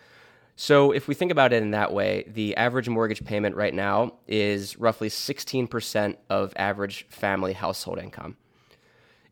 So, 0.54 0.92
if 0.92 1.08
we 1.08 1.14
think 1.14 1.32
about 1.32 1.52
it 1.52 1.62
in 1.62 1.72
that 1.72 1.92
way, 1.92 2.24
the 2.32 2.56
average 2.56 2.88
mortgage 2.88 3.24
payment 3.24 3.56
right 3.56 3.74
now 3.74 4.14
is 4.28 4.78
roughly 4.78 5.08
16% 5.08 6.16
of 6.30 6.52
average 6.54 7.06
family 7.08 7.54
household 7.54 7.98
income. 7.98 8.36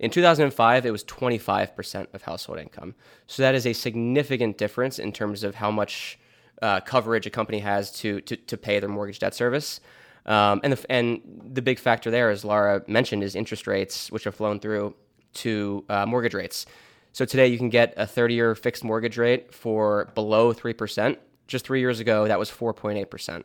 In 0.00 0.10
2005, 0.10 0.84
it 0.84 0.90
was 0.90 1.04
25% 1.04 2.06
of 2.12 2.22
household 2.22 2.58
income. 2.58 2.96
So, 3.28 3.42
that 3.42 3.54
is 3.54 3.66
a 3.66 3.72
significant 3.72 4.58
difference 4.58 4.98
in 4.98 5.12
terms 5.12 5.44
of 5.44 5.54
how 5.54 5.70
much 5.70 6.18
uh, 6.60 6.80
coverage 6.80 7.26
a 7.26 7.30
company 7.30 7.60
has 7.60 7.92
to, 8.00 8.20
to, 8.22 8.36
to 8.36 8.56
pay 8.56 8.80
their 8.80 8.88
mortgage 8.88 9.20
debt 9.20 9.34
service. 9.34 9.80
Um, 10.26 10.60
and, 10.62 10.72
the, 10.72 10.92
and 10.92 11.20
the 11.52 11.62
big 11.62 11.78
factor 11.78 12.10
there, 12.10 12.30
as 12.30 12.44
Laura 12.44 12.82
mentioned, 12.86 13.22
is 13.22 13.34
interest 13.34 13.66
rates, 13.66 14.10
which 14.10 14.24
have 14.24 14.34
flown 14.34 14.60
through 14.60 14.94
to 15.32 15.84
uh, 15.88 16.06
mortgage 16.06 16.34
rates. 16.34 16.66
So 17.12 17.24
today 17.24 17.48
you 17.48 17.58
can 17.58 17.70
get 17.70 17.94
a 17.96 18.06
30 18.06 18.34
year 18.34 18.54
fixed 18.54 18.84
mortgage 18.84 19.18
rate 19.18 19.52
for 19.52 20.10
below 20.14 20.52
3%. 20.52 21.16
Just 21.46 21.64
three 21.64 21.80
years 21.80 21.98
ago, 21.98 22.28
that 22.28 22.38
was 22.38 22.50
4.8%. 22.50 23.42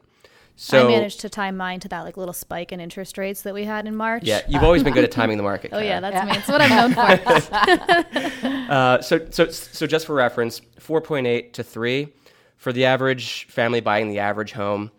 So 0.58 0.88
I 0.88 0.92
managed 0.92 1.20
to 1.22 1.30
time 1.30 1.58
mine 1.58 1.82
to 1.82 1.90
that 1.90 2.02
like 2.02 2.16
little 2.16 2.34
spike 2.34 2.72
in 2.72 2.80
interest 2.80 3.18
rates 3.18 3.42
that 3.42 3.54
we 3.54 3.66
had 3.66 3.88
in 3.88 3.96
March. 3.96 4.24
Yeah, 4.24 4.42
you've 4.48 4.64
always 4.64 4.84
been 4.84 4.94
good 4.94 5.04
at 5.04 5.12
timing 5.20 5.36
the 5.36 5.44
market. 5.44 5.72
oh 5.74 5.80
yeah, 5.80 6.00
that's 6.00 6.16
yeah. 6.16 6.26
me. 6.26 6.32
That's 6.34 6.48
what 6.48 6.62
I'm 6.62 6.70
known 6.70 6.94
for. 6.94 8.72
uh, 8.72 9.02
so 9.02 9.28
so 9.32 9.50
so 9.50 9.86
just 9.86 10.06
for 10.06 10.16
reference, 10.16 10.62
4.8 10.80 11.52
to 11.54 11.64
three 11.64 12.14
for 12.56 12.72
the 12.72 12.86
average 12.86 13.48
family 13.50 13.82
buying 13.82 14.08
the 14.08 14.20
average 14.20 14.54
home 14.54 14.92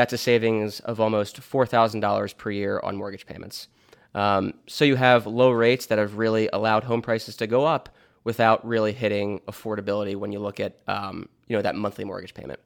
that's 0.00 0.14
a 0.14 0.18
savings 0.18 0.80
of 0.80 0.98
almost 0.98 1.42
$4,000 1.42 2.36
per 2.38 2.50
year 2.50 2.80
on 2.82 2.96
mortgage 2.96 3.26
payments. 3.26 3.68
Um, 4.14 4.54
so 4.66 4.86
you 4.86 4.96
have 4.96 5.26
low 5.26 5.50
rates 5.50 5.84
that 5.86 5.98
have 5.98 6.16
really 6.16 6.48
allowed 6.54 6.84
home 6.84 7.02
prices 7.02 7.36
to 7.36 7.46
go 7.46 7.66
up 7.66 7.90
without 8.24 8.66
really 8.66 8.94
hitting 8.94 9.40
affordability 9.40 10.16
when 10.16 10.32
you 10.32 10.38
look 10.38 10.58
at 10.58 10.78
um, 10.88 11.28
you 11.48 11.54
know 11.54 11.60
that 11.60 11.74
monthly 11.74 12.06
mortgage 12.06 12.32
payment. 12.32 12.60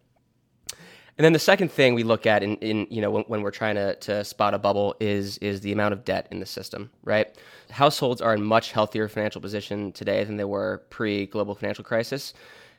And 1.19 1.25
then 1.25 1.33
the 1.33 1.41
second 1.41 1.73
thing 1.73 1.95
we 1.95 2.05
look 2.05 2.25
at 2.25 2.45
in, 2.45 2.55
in 2.59 2.87
you 2.88 3.00
know 3.00 3.11
when, 3.11 3.25
when, 3.25 3.43
we're 3.43 3.50
trying 3.50 3.75
to, 3.75 3.97
to 3.97 4.25
spot 4.25 4.55
a 4.55 4.59
bubble 4.59 4.95
is 5.00 5.38
is 5.38 5.61
the 5.61 5.73
amount 5.73 5.93
of 5.93 6.05
debt 6.05 6.29
in 6.31 6.38
the 6.38 6.47
system, 6.47 6.88
right? 7.03 7.37
Households 7.71 8.21
are 8.21 8.35
in 8.35 8.45
much 8.45 8.71
healthier 8.71 9.09
financial 9.09 9.41
position 9.41 9.91
today 9.91 10.23
than 10.23 10.37
they 10.37 10.45
were 10.45 10.85
pre 10.88 11.26
global 11.26 11.57
financial 11.57 11.83
crisis. 11.83 12.33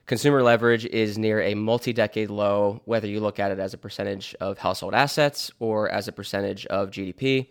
Consumer 0.05 0.43
leverage 0.43 0.85
is 0.85 1.17
near 1.17 1.41
a 1.41 1.55
multi 1.55 1.91
decade 1.91 2.29
low, 2.29 2.81
whether 2.85 3.07
you 3.07 3.19
look 3.19 3.39
at 3.39 3.51
it 3.51 3.57
as 3.57 3.73
a 3.73 3.77
percentage 3.77 4.35
of 4.39 4.59
household 4.59 4.93
assets 4.93 5.51
or 5.59 5.89
as 5.89 6.07
a 6.07 6.11
percentage 6.11 6.67
of 6.67 6.91
GDP. 6.91 7.47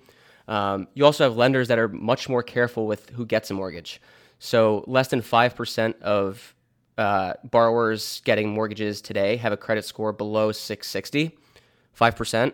Um, 0.47 0.87
you 0.95 1.05
also 1.05 1.25
have 1.25 1.37
lenders 1.37 1.67
that 1.69 1.81
are 1.81 1.89
much 1.89 2.29
more 2.29 2.45
careful 2.45 2.87
with 2.87 3.11
who 3.11 3.27
gets 3.27 3.51
a 3.51 3.55
mortgage. 3.55 4.01
So, 4.39 4.85
less 4.87 5.09
than 5.09 5.21
5% 5.21 6.01
of 6.03 6.55
uh, 6.97 7.33
borrowers 7.43 8.21
getting 8.25 8.51
mortgages 8.51 9.01
today 9.01 9.37
have 9.37 9.53
a 9.53 9.57
credit 9.57 9.85
score 9.85 10.13
below 10.13 10.53
660. 10.53 11.37
5% 11.99 12.53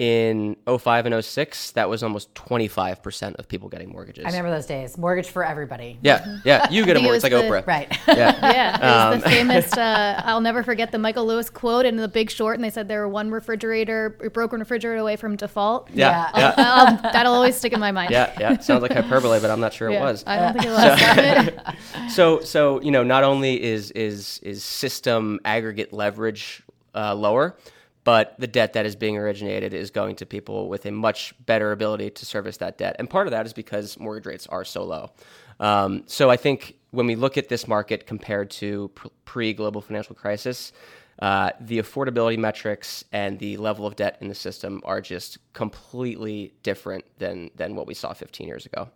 in 0.00 0.56
05 0.66 1.04
and 1.04 1.22
06 1.22 1.72
that 1.72 1.90
was 1.90 2.02
almost 2.02 2.32
25% 2.34 3.34
of 3.34 3.46
people 3.46 3.68
getting 3.68 3.90
mortgages. 3.90 4.24
I 4.24 4.28
remember 4.28 4.50
those 4.50 4.64
days. 4.64 4.96
Mortgage 4.96 5.28
for 5.28 5.44
everybody. 5.44 5.98
Yeah 6.00 6.38
yeah. 6.42 6.70
You 6.70 6.86
get 6.86 6.96
a 6.96 7.00
mortgage 7.00 7.22
like 7.22 7.32
the, 7.32 7.42
Oprah. 7.42 7.66
Right. 7.66 7.98
Yeah. 8.08 8.30
Yeah. 8.50 9.10
Um, 9.10 9.20
the 9.20 9.28
famous 9.30 9.72
uh, 9.74 10.22
i'll 10.24 10.40
never 10.40 10.62
forget 10.62 10.90
the 10.90 10.98
Michael 10.98 11.26
Lewis 11.26 11.50
quote 11.50 11.84
in 11.84 11.96
the 11.96 12.08
big 12.08 12.30
short 12.30 12.54
and 12.54 12.64
they 12.64 12.70
said 12.70 12.88
they 12.88 12.96
were 12.96 13.08
one 13.08 13.30
refrigerator 13.30 14.10
broken 14.32 14.58
refrigerator 14.58 15.00
away 15.00 15.16
from 15.16 15.36
default. 15.36 15.90
Yeah, 15.92 16.30
yeah. 16.34 16.54
I'll, 16.56 16.86
I'll, 16.86 17.12
that'll 17.12 17.34
always 17.34 17.56
stick 17.56 17.74
in 17.74 17.80
my 17.80 17.92
mind. 17.92 18.10
Yeah 18.10 18.34
yeah. 18.40 18.58
Sounds 18.60 18.80
like 18.80 18.92
hyperbole 18.92 19.38
but 19.38 19.50
i'm 19.50 19.60
not 19.60 19.74
sure 19.74 19.90
yeah, 19.90 19.98
it 19.98 20.02
was. 20.02 20.24
I 20.26 20.36
don't 20.36 20.52
think 20.54 20.66
it 20.66 21.56
was. 21.56 22.14
So 22.14 22.40
so 22.40 22.80
you 22.80 22.90
know 22.90 23.02
not 23.02 23.22
only 23.22 23.62
is 23.62 23.90
is 23.90 24.40
is 24.42 24.64
system 24.64 25.40
aggregate 25.44 25.92
leverage 25.92 26.62
uh, 26.94 27.14
lower 27.14 27.56
but 28.04 28.34
the 28.38 28.46
debt 28.46 28.72
that 28.72 28.86
is 28.86 28.96
being 28.96 29.16
originated 29.16 29.74
is 29.74 29.90
going 29.90 30.16
to 30.16 30.26
people 30.26 30.68
with 30.68 30.86
a 30.86 30.90
much 30.90 31.34
better 31.44 31.72
ability 31.72 32.10
to 32.10 32.26
service 32.26 32.56
that 32.58 32.78
debt. 32.78 32.96
And 32.98 33.08
part 33.08 33.26
of 33.26 33.32
that 33.32 33.46
is 33.46 33.52
because 33.52 33.98
mortgage 33.98 34.26
rates 34.26 34.46
are 34.46 34.64
so 34.64 34.84
low. 34.84 35.10
Um, 35.58 36.04
so 36.06 36.30
I 36.30 36.36
think 36.36 36.76
when 36.90 37.06
we 37.06 37.14
look 37.14 37.36
at 37.36 37.48
this 37.48 37.68
market 37.68 38.06
compared 38.06 38.50
to 38.52 38.90
pre 39.24 39.52
global 39.52 39.80
financial 39.80 40.14
crisis, 40.14 40.72
uh, 41.20 41.50
the 41.60 41.78
affordability 41.78 42.38
metrics 42.38 43.04
and 43.12 43.38
the 43.38 43.58
level 43.58 43.86
of 43.86 43.94
debt 43.94 44.16
in 44.20 44.28
the 44.28 44.34
system 44.34 44.80
are 44.84 45.02
just 45.02 45.36
completely 45.52 46.54
different 46.62 47.04
than, 47.18 47.50
than 47.56 47.74
what 47.76 47.86
we 47.86 47.92
saw 47.92 48.14
15 48.14 48.46
years 48.46 48.64
ago. 48.64 48.88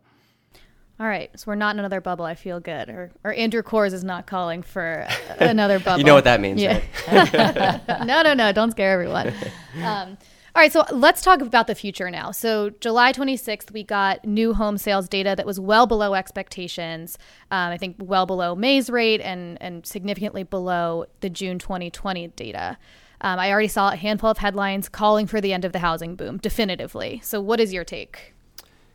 All 1.00 1.06
right, 1.06 1.28
so 1.38 1.44
we're 1.48 1.56
not 1.56 1.74
in 1.74 1.80
another 1.80 2.00
bubble. 2.00 2.24
I 2.24 2.36
feel 2.36 2.60
good. 2.60 2.88
Or, 2.88 3.10
or 3.24 3.32
Andrew 3.32 3.62
Korz 3.62 3.92
is 3.92 4.04
not 4.04 4.26
calling 4.26 4.62
for 4.62 5.06
another 5.40 5.80
bubble. 5.80 5.98
you 5.98 6.04
know 6.04 6.14
what 6.14 6.24
that 6.24 6.40
means, 6.40 6.62
yeah. 6.62 6.80
right? 7.10 7.88
no, 8.06 8.22
no, 8.22 8.34
no. 8.34 8.52
Don't 8.52 8.70
scare 8.70 8.92
everyone. 8.92 9.32
Um, 9.82 10.16
all 10.54 10.62
right, 10.62 10.72
so 10.72 10.84
let's 10.92 11.20
talk 11.20 11.40
about 11.40 11.66
the 11.66 11.74
future 11.74 12.08
now. 12.12 12.30
So, 12.30 12.70
July 12.78 13.12
26th, 13.12 13.72
we 13.72 13.82
got 13.82 14.24
new 14.24 14.54
home 14.54 14.78
sales 14.78 15.08
data 15.08 15.34
that 15.36 15.44
was 15.44 15.58
well 15.58 15.88
below 15.88 16.14
expectations. 16.14 17.18
Um, 17.50 17.72
I 17.72 17.76
think 17.76 17.96
well 17.98 18.24
below 18.24 18.54
May's 18.54 18.88
rate 18.88 19.20
and, 19.20 19.60
and 19.60 19.84
significantly 19.84 20.44
below 20.44 21.06
the 21.22 21.28
June 21.28 21.58
2020 21.58 22.28
data. 22.28 22.78
Um, 23.20 23.40
I 23.40 23.50
already 23.50 23.66
saw 23.66 23.90
a 23.90 23.96
handful 23.96 24.30
of 24.30 24.38
headlines 24.38 24.88
calling 24.88 25.26
for 25.26 25.40
the 25.40 25.52
end 25.52 25.64
of 25.64 25.72
the 25.72 25.80
housing 25.80 26.14
boom, 26.14 26.38
definitively. 26.38 27.20
So, 27.24 27.40
what 27.40 27.58
is 27.58 27.72
your 27.72 27.82
take? 27.82 28.33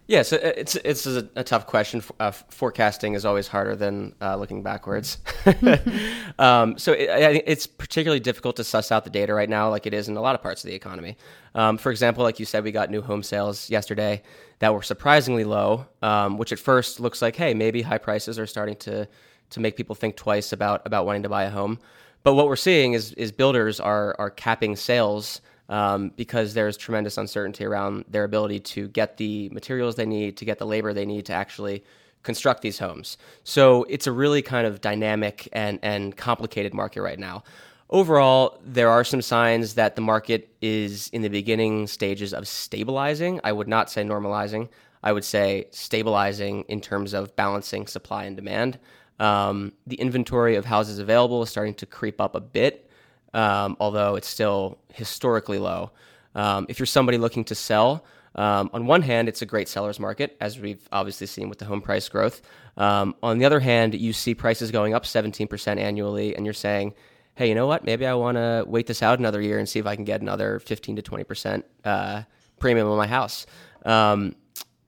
Yeah, 0.10 0.24
so 0.24 0.38
uh, 0.38 0.54
it's 0.58 0.74
it's 0.78 1.06
a, 1.06 1.30
a 1.36 1.44
tough 1.44 1.68
question. 1.68 2.02
Uh, 2.20 2.32
forecasting 2.32 3.14
is 3.14 3.26
always 3.26 3.48
harder 3.48 3.76
than 3.76 4.16
uh, 4.20 4.38
looking 4.38 4.64
backwards. 4.64 5.20
um, 6.40 6.80
so 6.80 6.94
it, 6.94 7.44
it's 7.46 7.68
particularly 7.68 8.20
difficult 8.20 8.56
to 8.56 8.64
suss 8.64 8.92
out 8.92 9.04
the 9.04 9.12
data 9.12 9.36
right 9.36 9.48
now, 9.48 9.70
like 9.70 9.86
it 9.86 9.94
is 9.94 10.10
in 10.10 10.18
a 10.18 10.22
lot 10.22 10.34
of 10.34 10.42
parts 10.42 10.64
of 10.64 10.68
the 10.68 10.74
economy. 10.74 11.16
Um, 11.54 11.78
for 11.78 11.92
example, 11.92 12.24
like 12.24 12.40
you 12.40 12.46
said, 12.48 12.64
we 12.64 12.72
got 12.72 12.90
new 12.90 13.04
home 13.04 13.22
sales 13.22 13.70
yesterday 13.70 14.24
that 14.58 14.74
were 14.74 14.82
surprisingly 14.82 15.44
low, 15.44 15.86
um, 16.02 16.40
which 16.40 16.52
at 16.52 16.58
first 16.58 17.00
looks 17.00 17.22
like, 17.22 17.36
hey, 17.36 17.54
maybe 17.54 17.84
high 17.84 18.00
prices 18.00 18.40
are 18.40 18.48
starting 18.48 18.78
to 18.78 19.08
to 19.52 19.60
make 19.60 19.78
people 19.78 19.94
think 19.94 20.16
twice 20.16 20.52
about 20.52 20.82
about 20.88 21.06
wanting 21.06 21.22
to 21.22 21.30
buy 21.30 21.44
a 21.44 21.52
home. 21.52 21.78
But 22.24 22.34
what 22.34 22.48
we're 22.48 22.56
seeing 22.56 22.94
is 22.94 23.14
is 23.14 23.32
builders 23.32 23.80
are 23.80 24.16
are 24.18 24.32
capping 24.32 24.76
sales 24.76 25.42
um, 25.70 26.12
because 26.16 26.54
there's 26.54 26.76
tremendous 26.76 27.18
uncertainty 27.18 27.64
around 27.64 28.06
their 28.10 28.24
ability 28.24 28.60
to 28.60 28.88
get 28.90 29.18
the 29.18 29.50
materials 29.50 29.96
they 29.96 30.06
need, 30.06 30.36
to 30.38 30.46
get 30.46 30.58
the 30.58 30.66
labor 30.66 30.94
they 30.94 31.06
need 31.06 31.26
to 31.28 31.34
actually 31.34 31.84
construct 32.24 32.62
these 32.62 32.80
homes. 32.80 33.18
So 33.44 33.86
it's 33.88 34.08
a 34.08 34.12
really 34.12 34.42
kind 34.42 34.68
of 34.68 34.82
dynamic 34.82 35.48
and, 35.54 35.80
and 35.82 36.18
complicated 36.18 36.74
market 36.74 37.02
right 37.02 37.20
now. 37.20 37.44
Overall, 37.92 38.60
there 38.64 38.90
are 38.90 39.04
some 39.04 39.22
signs 39.22 39.76
that 39.76 39.96
the 39.96 40.02
market 40.02 40.54
is 40.62 41.10
in 41.10 41.22
the 41.22 41.30
beginning 41.30 41.88
stages 41.88 42.34
of 42.34 42.48
stabilizing. 42.48 43.40
I 43.44 43.52
would 43.52 43.68
not 43.68 43.90
say 43.90 44.04
normalizing. 44.04 44.70
I 45.02 45.12
would 45.12 45.24
say 45.24 45.66
stabilizing 45.72 46.64
in 46.68 46.82
terms 46.82 47.14
of 47.14 47.36
balancing 47.36 47.88
supply 47.88 48.26
and 48.26 48.36
demand. 48.36 48.80
Um, 49.20 49.74
the 49.88 49.96
inventory 49.96 50.56
of 50.56 50.66
houses 50.66 51.00
available 51.00 51.42
is 51.42 51.50
starting 51.50 51.74
to 51.76 51.86
creep 51.86 52.22
up 52.22 52.36
a 52.36 52.42
bit 52.42 52.89
um, 53.34 53.78
although 53.80 54.16
it's 54.16 54.28
still 54.28 54.80
historically 54.94 55.60
low. 55.60 55.92
Um, 56.36 56.66
if 56.70 56.80
you're 56.80 56.86
somebody 56.86 57.18
looking 57.18 57.44
to 57.46 57.56
sell, 57.56 58.06
um, 58.36 58.70
on 58.74 58.86
one 58.86 59.02
hand, 59.02 59.28
it's 59.28 59.42
a 59.42 59.46
great 59.46 59.68
seller's 59.68 60.00
market, 60.00 60.38
as 60.40 60.60
we've 60.60 60.88
obviously 60.92 61.28
seen 61.28 61.50
with 61.50 61.60
the 61.60 61.66
home 61.66 61.82
price 61.82 62.08
growth. 62.08 62.42
Um, 62.78 63.16
on 63.24 63.40
the 63.40 63.46
other 63.46 63.60
hand, 63.60 63.96
you 63.96 64.14
see 64.14 64.36
prices 64.36 64.72
going 64.72 64.94
up 64.94 65.04
17% 65.04 65.78
annually, 65.78 66.36
and 66.36 66.46
you're 66.46 66.54
saying, 66.54 66.94
hey, 67.36 67.50
you 67.50 67.56
know 67.56 67.68
what? 67.68 67.84
Maybe 67.84 68.06
I 68.06 68.14
want 68.14 68.38
to 68.38 68.64
wait 68.68 68.88
this 68.88 69.02
out 69.02 69.20
another 69.20 69.42
year 69.42 69.60
and 69.60 69.68
see 69.68 69.80
if 69.80 69.86
I 69.86 69.96
can 69.96 70.06
get 70.06 70.22
another 70.22 70.60
15 70.60 70.98
to 70.98 71.02
20% 71.02 71.64
uh, 71.86 72.24
premium 72.60 72.88
on 72.88 72.98
my 72.98 73.08
house. 73.08 73.46
Um, 73.86 74.36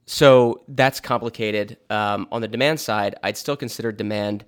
so 0.06 0.62
that's 0.68 1.00
complicated. 1.00 1.78
Um, 1.88 2.28
on 2.30 2.42
the 2.42 2.48
demand 2.48 2.78
side, 2.78 3.14
I'd 3.22 3.36
still 3.36 3.56
consider 3.56 3.90
demand 3.90 4.44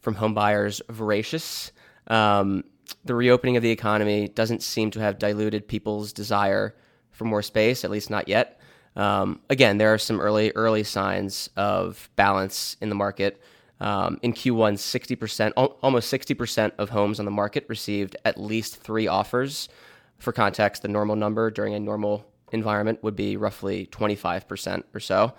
from 0.00 0.14
home 0.14 0.34
buyers 0.34 0.80
voracious. 0.88 1.72
Um, 2.06 2.64
the 3.04 3.14
reopening 3.14 3.56
of 3.56 3.62
the 3.62 3.70
economy 3.70 4.28
doesn't 4.28 4.62
seem 4.62 4.90
to 4.92 5.00
have 5.00 5.18
diluted 5.18 5.68
people's 5.68 6.12
desire 6.12 6.74
for 7.10 7.24
more 7.24 7.42
space, 7.42 7.84
at 7.84 7.90
least 7.90 8.10
not 8.10 8.28
yet. 8.28 8.60
Um, 8.96 9.40
again, 9.48 9.78
there 9.78 9.92
are 9.92 9.98
some 9.98 10.20
early 10.20 10.52
early 10.54 10.82
signs 10.82 11.50
of 11.56 12.10
balance 12.16 12.76
in 12.80 12.88
the 12.88 12.94
market. 12.94 13.40
Um, 13.80 14.18
in 14.22 14.32
Q1, 14.32 14.74
60%, 14.74 15.52
almost 15.82 16.12
60% 16.12 16.72
of 16.78 16.90
homes 16.90 17.20
on 17.20 17.24
the 17.24 17.30
market 17.30 17.64
received 17.68 18.16
at 18.24 18.40
least 18.40 18.82
three 18.82 19.06
offers. 19.06 19.68
For 20.18 20.32
context, 20.32 20.82
the 20.82 20.88
normal 20.88 21.14
number 21.14 21.48
during 21.50 21.74
a 21.74 21.80
normal 21.80 22.26
environment 22.50 23.04
would 23.04 23.14
be 23.14 23.36
roughly 23.36 23.86
25% 23.86 24.82
or 24.92 24.98
so. 24.98 25.32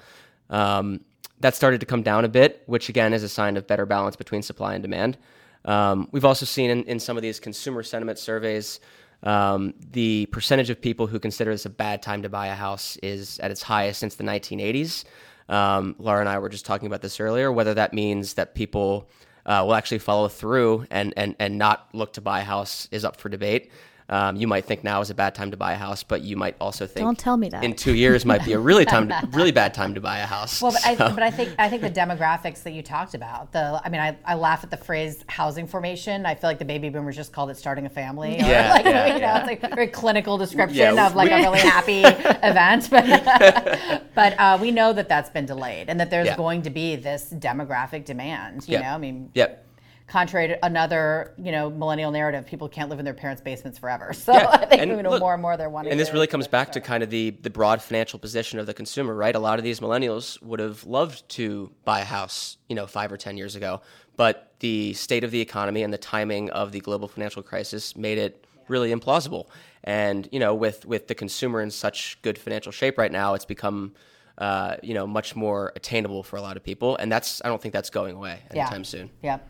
Um, 0.49 1.01
that 1.41 1.55
started 1.55 1.81
to 1.81 1.85
come 1.85 2.01
down 2.01 2.23
a 2.23 2.29
bit, 2.29 2.63
which 2.65 2.87
again 2.87 3.13
is 3.13 3.23
a 3.23 3.29
sign 3.29 3.57
of 3.57 3.67
better 3.67 3.85
balance 3.85 4.15
between 4.15 4.41
supply 4.41 4.73
and 4.73 4.81
demand. 4.81 5.17
Um, 5.65 6.07
we've 6.11 6.25
also 6.25 6.45
seen 6.45 6.69
in, 6.69 6.83
in 6.85 6.99
some 6.99 7.17
of 7.17 7.23
these 7.23 7.39
consumer 7.39 7.83
sentiment 7.83 8.17
surveys, 8.19 8.79
um, 9.23 9.73
the 9.91 10.27
percentage 10.27 10.69
of 10.69 10.81
people 10.81 11.07
who 11.07 11.19
consider 11.19 11.51
this 11.51 11.65
a 11.65 11.69
bad 11.69 12.01
time 12.01 12.21
to 12.23 12.29
buy 12.29 12.47
a 12.47 12.55
house 12.55 12.97
is 12.97 13.39
at 13.39 13.51
its 13.51 13.61
highest 13.61 13.99
since 13.99 14.15
the 14.15 14.23
1980s. 14.23 15.03
Um, 15.49 15.95
Laura 15.99 16.19
and 16.19 16.29
I 16.29 16.39
were 16.39 16.49
just 16.49 16.65
talking 16.65 16.87
about 16.87 17.01
this 17.01 17.19
earlier. 17.19 17.51
Whether 17.51 17.73
that 17.73 17.93
means 17.93 18.35
that 18.35 18.55
people 18.55 19.09
uh, 19.45 19.63
will 19.65 19.73
actually 19.73 19.99
follow 19.99 20.27
through 20.27 20.85
and, 20.91 21.13
and, 21.17 21.35
and 21.39 21.57
not 21.57 21.89
look 21.93 22.13
to 22.13 22.21
buy 22.21 22.41
a 22.41 22.43
house 22.43 22.87
is 22.91 23.03
up 23.03 23.17
for 23.17 23.29
debate. 23.29 23.71
Um, 24.09 24.35
you 24.37 24.47
might 24.47 24.65
think 24.65 24.83
now 24.83 25.01
is 25.01 25.11
a 25.11 25.13
bad 25.13 25.35
time 25.35 25.51
to 25.51 25.57
buy 25.57 25.73
a 25.73 25.77
house, 25.77 26.01
but 26.01 26.21
you 26.21 26.35
might 26.35 26.55
also 26.59 26.87
think 26.87 27.05
don't 27.05 27.17
tell 27.19 27.37
me 27.37 27.47
that 27.49 27.63
in 27.63 27.75
two 27.75 27.93
years 27.93 28.25
might 28.25 28.43
be 28.43 28.53
a 28.53 28.59
really 28.59 28.83
time, 28.85 29.07
to, 29.09 29.29
really 29.33 29.51
bad 29.51 29.73
time 29.73 29.93
to 29.93 30.01
buy 30.01 30.17
a 30.19 30.25
house. 30.25 30.61
Well, 30.61 30.71
but, 30.71 30.81
so. 30.81 31.05
I, 31.05 31.11
but 31.11 31.21
I 31.21 31.29
think 31.29 31.53
I 31.59 31.69
think 31.69 31.83
the 31.83 31.91
demographics 31.91 32.63
that 32.63 32.71
you 32.73 32.81
talked 32.81 33.13
about. 33.13 33.51
The 33.51 33.79
I 33.83 33.89
mean, 33.89 34.01
I, 34.01 34.17
I 34.25 34.33
laugh 34.33 34.63
at 34.63 34.71
the 34.71 34.77
phrase 34.77 35.23
housing 35.27 35.67
formation. 35.67 36.25
I 36.25 36.33
feel 36.33 36.49
like 36.49 36.57
the 36.59 36.65
baby 36.65 36.89
boomers 36.89 37.15
just 37.15 37.31
called 37.31 37.51
it 37.51 37.57
starting 37.57 37.85
a 37.85 37.89
family. 37.89 38.35
Or 38.35 38.45
yeah, 38.45 38.71
like, 38.75 38.85
yeah, 38.85 39.05
you 39.07 39.13
know, 39.13 39.19
yeah. 39.19 39.37
it's 39.39 39.47
like 39.47 39.63
a 39.71 39.75
very 39.75 39.87
clinical 39.87 40.37
description 40.39 40.77
Yeah, 40.95 41.05
of 41.07 41.15
like 41.15 41.29
we- 41.29 41.35
a 41.35 41.41
really 41.41 41.59
happy 41.75 42.01
event. 42.03 42.89
But 42.89 44.03
but 44.15 44.39
uh, 44.39 44.57
we 44.59 44.71
know 44.71 44.91
that 44.93 45.07
that's 45.07 45.29
been 45.29 45.45
delayed, 45.45 45.87
and 45.89 45.99
that 45.99 46.09
there's 46.09 46.25
Yeah. 46.27 46.35
going 46.35 46.63
to 46.63 46.69
be 46.69 46.95
this 46.95 47.31
demographic 47.31 48.05
demand. 48.05 48.67
You 48.67 48.73
Yep. 48.73 48.81
know, 48.83 48.89
I 48.89 48.97
mean, 48.97 49.29
Yep. 49.35 49.65
Contrary 50.09 50.47
to 50.49 50.65
another 50.65 51.33
you 51.37 51.51
know 51.51 51.69
millennial 51.69 52.11
narrative, 52.11 52.45
people 52.45 52.67
can't 52.67 52.89
live 52.89 52.99
in 52.99 53.05
their 53.05 53.13
parents' 53.13 53.41
basements 53.41 53.77
forever. 53.77 54.13
So 54.19 54.33
Yeah, 54.33 54.49
I 54.49 54.65
think 54.65 54.81
and 54.81 55.03
know, 55.03 55.09
look, 55.11 55.21
more 55.21 55.33
and 55.33 55.41
more 55.41 55.55
they're 55.55 55.69
wanting. 55.69 55.91
And 55.91 55.99
this 55.99 56.11
really 56.11 56.27
comes 56.27 56.47
back 56.47 56.71
to 56.73 56.81
kind 56.81 57.03
of 57.03 57.09
the 57.09 57.29
the 57.29 57.49
broad 57.49 57.81
financial 57.81 58.19
position 58.19 58.59
of 58.59 58.65
the 58.65 58.73
consumer, 58.73 59.15
right? 59.15 59.35
A 59.35 59.39
lot 59.39 59.59
of 59.59 59.63
these 59.63 59.79
millennials 59.79 60.41
would 60.41 60.59
have 60.59 60.83
loved 60.83 61.27
to 61.29 61.71
buy 61.85 62.01
a 62.01 62.05
house, 62.05 62.57
you 62.67 62.75
know, 62.75 62.85
five 62.85 63.11
or 63.11 63.17
ten 63.17 63.37
years 63.37 63.55
ago, 63.55 63.81
but 64.17 64.53
the 64.59 64.93
state 64.93 65.23
of 65.23 65.31
the 65.31 65.39
economy 65.39 65.83
and 65.83 65.93
the 65.93 65.97
timing 65.97 66.49
of 66.49 66.71
the 66.71 66.79
global 66.81 67.07
financial 67.07 67.41
crisis 67.41 67.95
made 67.95 68.17
it 68.17 68.45
really 68.67 68.93
implausible. 68.93 69.47
And 69.83 70.27
you 70.31 70.39
know, 70.39 70.53
with 70.53 70.85
with 70.85 71.07
the 71.07 71.15
consumer 71.15 71.61
in 71.61 71.71
such 71.71 72.21
good 72.21 72.37
financial 72.37 72.71
shape 72.71 72.97
right 72.97 73.11
now, 73.11 73.33
it's 73.33 73.45
become 73.45 73.93
uh, 74.37 74.75
you 74.83 74.93
know 74.93 75.07
much 75.07 75.35
more 75.35 75.71
attainable 75.75 76.23
for 76.23 76.35
a 76.35 76.41
lot 76.41 76.57
of 76.57 76.63
people, 76.63 76.97
and 76.97 77.11
that's 77.11 77.41
I 77.43 77.47
don't 77.47 77.61
think 77.61 77.73
that's 77.73 77.89
going 77.89 78.15
away 78.15 78.41
Yeah. 78.53 78.61
anytime 78.63 78.83
soon. 78.83 79.09
Yep. 79.23 79.47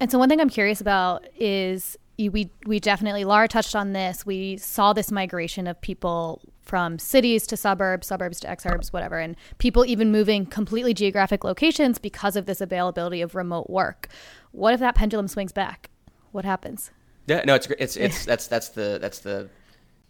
And 0.00 0.10
so 0.10 0.18
one 0.18 0.28
thing 0.28 0.40
I'm 0.40 0.50
curious 0.50 0.80
about 0.80 1.24
is 1.38 1.96
you- 2.16 2.30
we 2.30 2.50
we 2.66 2.80
definitely 2.80 3.24
Laura 3.24 3.48
touched 3.48 3.74
on 3.74 3.92
this. 3.92 4.24
We 4.26 4.56
saw 4.56 4.92
this 4.92 5.10
migration 5.10 5.66
of 5.66 5.80
people 5.80 6.40
from 6.62 6.98
cities 6.98 7.46
to 7.46 7.56
suburbs, 7.56 8.06
suburbs 8.06 8.40
to 8.40 8.48
exurbs, 8.48 8.92
whatever, 8.92 9.18
and 9.18 9.36
people 9.58 9.84
even 9.84 10.10
moving 10.10 10.46
completely 10.46 10.94
geographic 10.94 11.44
locations 11.44 11.98
because 11.98 12.36
of 12.36 12.46
this 12.46 12.60
availability 12.60 13.20
of 13.20 13.34
remote 13.34 13.68
work. 13.68 14.08
What 14.52 14.72
if 14.74 14.80
that 14.80 14.94
pendulum 14.94 15.28
swings 15.28 15.52
back? 15.52 15.90
What 16.32 16.44
happens? 16.44 16.90
Yeah, 17.26 17.42
no, 17.44 17.54
it's 17.54 17.66
it's 17.78 17.96
it's 17.96 18.24
that's 18.30 18.46
that's 18.46 18.70
the 18.70 18.98
that's 19.00 19.20
the 19.20 19.48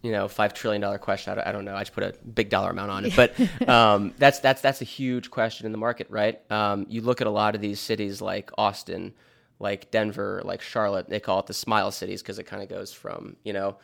you 0.02 0.12
know 0.12 0.28
five 0.28 0.54
trillion 0.54 0.80
dollar 0.82 0.98
question. 0.98 1.32
I 1.32 1.34
don't, 1.34 1.46
I 1.48 1.52
don't 1.52 1.64
know. 1.64 1.74
I 1.74 1.80
just 1.80 1.92
put 1.92 2.04
a 2.04 2.14
big 2.34 2.50
dollar 2.50 2.70
amount 2.70 2.90
on 2.90 3.04
it, 3.06 3.16
but 3.16 3.34
um, 3.68 4.14
that's 4.18 4.38
that's 4.40 4.60
that's 4.60 4.80
a 4.80 4.84
huge 4.84 5.30
question 5.30 5.66
in 5.66 5.72
the 5.72 5.78
market, 5.78 6.06
right? 6.10 6.40
Um, 6.50 6.86
you 6.88 7.00
look 7.00 7.20
at 7.20 7.26
a 7.26 7.30
lot 7.30 7.54
of 7.54 7.60
these 7.60 7.80
cities 7.80 8.20
like 8.20 8.50
Austin, 8.58 9.14
like 9.58 9.90
Denver, 9.90 10.42
like 10.44 10.60
Charlotte. 10.60 11.08
They 11.08 11.20
call 11.20 11.40
it 11.40 11.46
the 11.46 11.54
Smile 11.54 11.90
Cities 11.90 12.22
because 12.22 12.38
it 12.38 12.44
kind 12.44 12.62
of 12.62 12.68
goes 12.68 12.92
from 12.92 13.36
you 13.44 13.52
know 13.52 13.76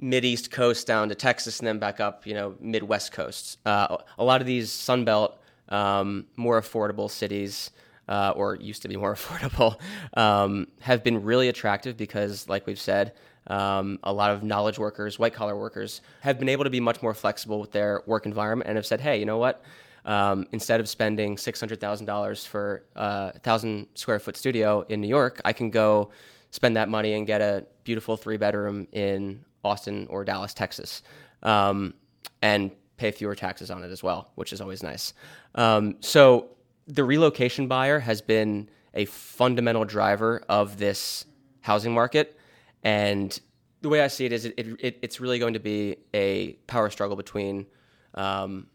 mid 0.00 0.24
east 0.24 0.50
coast 0.50 0.86
down 0.86 1.08
to 1.08 1.14
Texas 1.14 1.58
and 1.58 1.66
then 1.66 1.78
back 1.78 2.00
up, 2.00 2.26
you 2.26 2.34
know, 2.34 2.54
midwest 2.60 3.12
coast. 3.12 3.58
Uh, 3.66 3.96
a 4.18 4.24
lot 4.24 4.40
of 4.40 4.46
these 4.46 4.70
Sunbelt, 4.70 5.34
um, 5.68 6.26
more 6.36 6.60
affordable 6.60 7.10
cities, 7.10 7.70
uh, 8.08 8.32
or 8.36 8.54
used 8.56 8.82
to 8.82 8.88
be 8.88 8.96
more 8.96 9.14
affordable, 9.16 9.78
um, 10.16 10.68
have 10.80 11.02
been 11.02 11.22
really 11.24 11.48
attractive 11.48 11.96
because, 11.96 12.48
like 12.48 12.66
we've 12.66 12.80
said, 12.80 13.12
um, 13.48 13.98
a 14.02 14.12
lot 14.12 14.30
of 14.30 14.42
knowledge 14.42 14.78
workers, 14.78 15.18
white 15.18 15.34
collar 15.34 15.56
workers, 15.56 16.00
have 16.20 16.38
been 16.38 16.48
able 16.48 16.64
to 16.64 16.70
be 16.70 16.80
much 16.80 17.02
more 17.02 17.14
flexible 17.14 17.60
with 17.60 17.72
their 17.72 18.02
work 18.06 18.26
environment 18.26 18.68
and 18.68 18.76
have 18.76 18.86
said, 18.86 19.00
hey, 19.00 19.18
you 19.18 19.26
know 19.26 19.38
what? 19.38 19.62
Um, 20.08 20.46
instead 20.52 20.80
of 20.80 20.88
spending 20.88 21.36
six 21.36 21.60
hundred 21.60 21.80
thousand 21.80 22.06
dollars 22.06 22.46
for 22.46 22.86
a 22.96 23.38
thousand 23.40 23.88
square 23.94 24.18
foot 24.18 24.38
studio 24.38 24.80
in 24.88 25.02
New 25.02 25.08
York, 25.08 25.38
I 25.44 25.52
can 25.52 25.68
go 25.68 26.10
spend 26.50 26.76
that 26.76 26.88
money 26.88 27.12
and 27.12 27.26
get 27.26 27.42
a 27.42 27.66
beautiful 27.84 28.16
three 28.16 28.38
bedroom 28.38 28.88
in 28.92 29.44
Austin 29.62 30.06
or 30.08 30.24
Dallas, 30.24 30.54
Texas, 30.54 31.02
um, 31.42 31.92
and 32.40 32.70
pay 32.96 33.10
fewer 33.10 33.34
taxes 33.34 33.70
on 33.70 33.84
it 33.84 33.90
as 33.90 34.02
well, 34.02 34.32
which 34.34 34.54
is 34.54 34.62
always 34.62 34.82
nice. 34.82 35.12
Um, 35.54 35.96
so 36.00 36.56
the 36.86 37.04
relocation 37.04 37.68
buyer 37.68 38.00
has 38.00 38.22
been 38.22 38.70
a 38.94 39.04
fundamental 39.04 39.84
driver 39.84 40.42
of 40.48 40.78
this 40.78 41.26
housing 41.60 41.92
market, 41.92 42.34
and 42.82 43.38
the 43.82 43.90
way 43.90 44.00
I 44.00 44.08
see 44.08 44.24
it 44.24 44.32
is, 44.32 44.46
it, 44.46 44.54
it, 44.56 44.98
it's 45.02 45.20
really 45.20 45.38
going 45.38 45.52
to 45.52 45.60
be 45.60 45.96
a 46.14 46.54
power 46.66 46.88
struggle 46.88 47.14
between 47.14 47.66
um, 48.14 48.68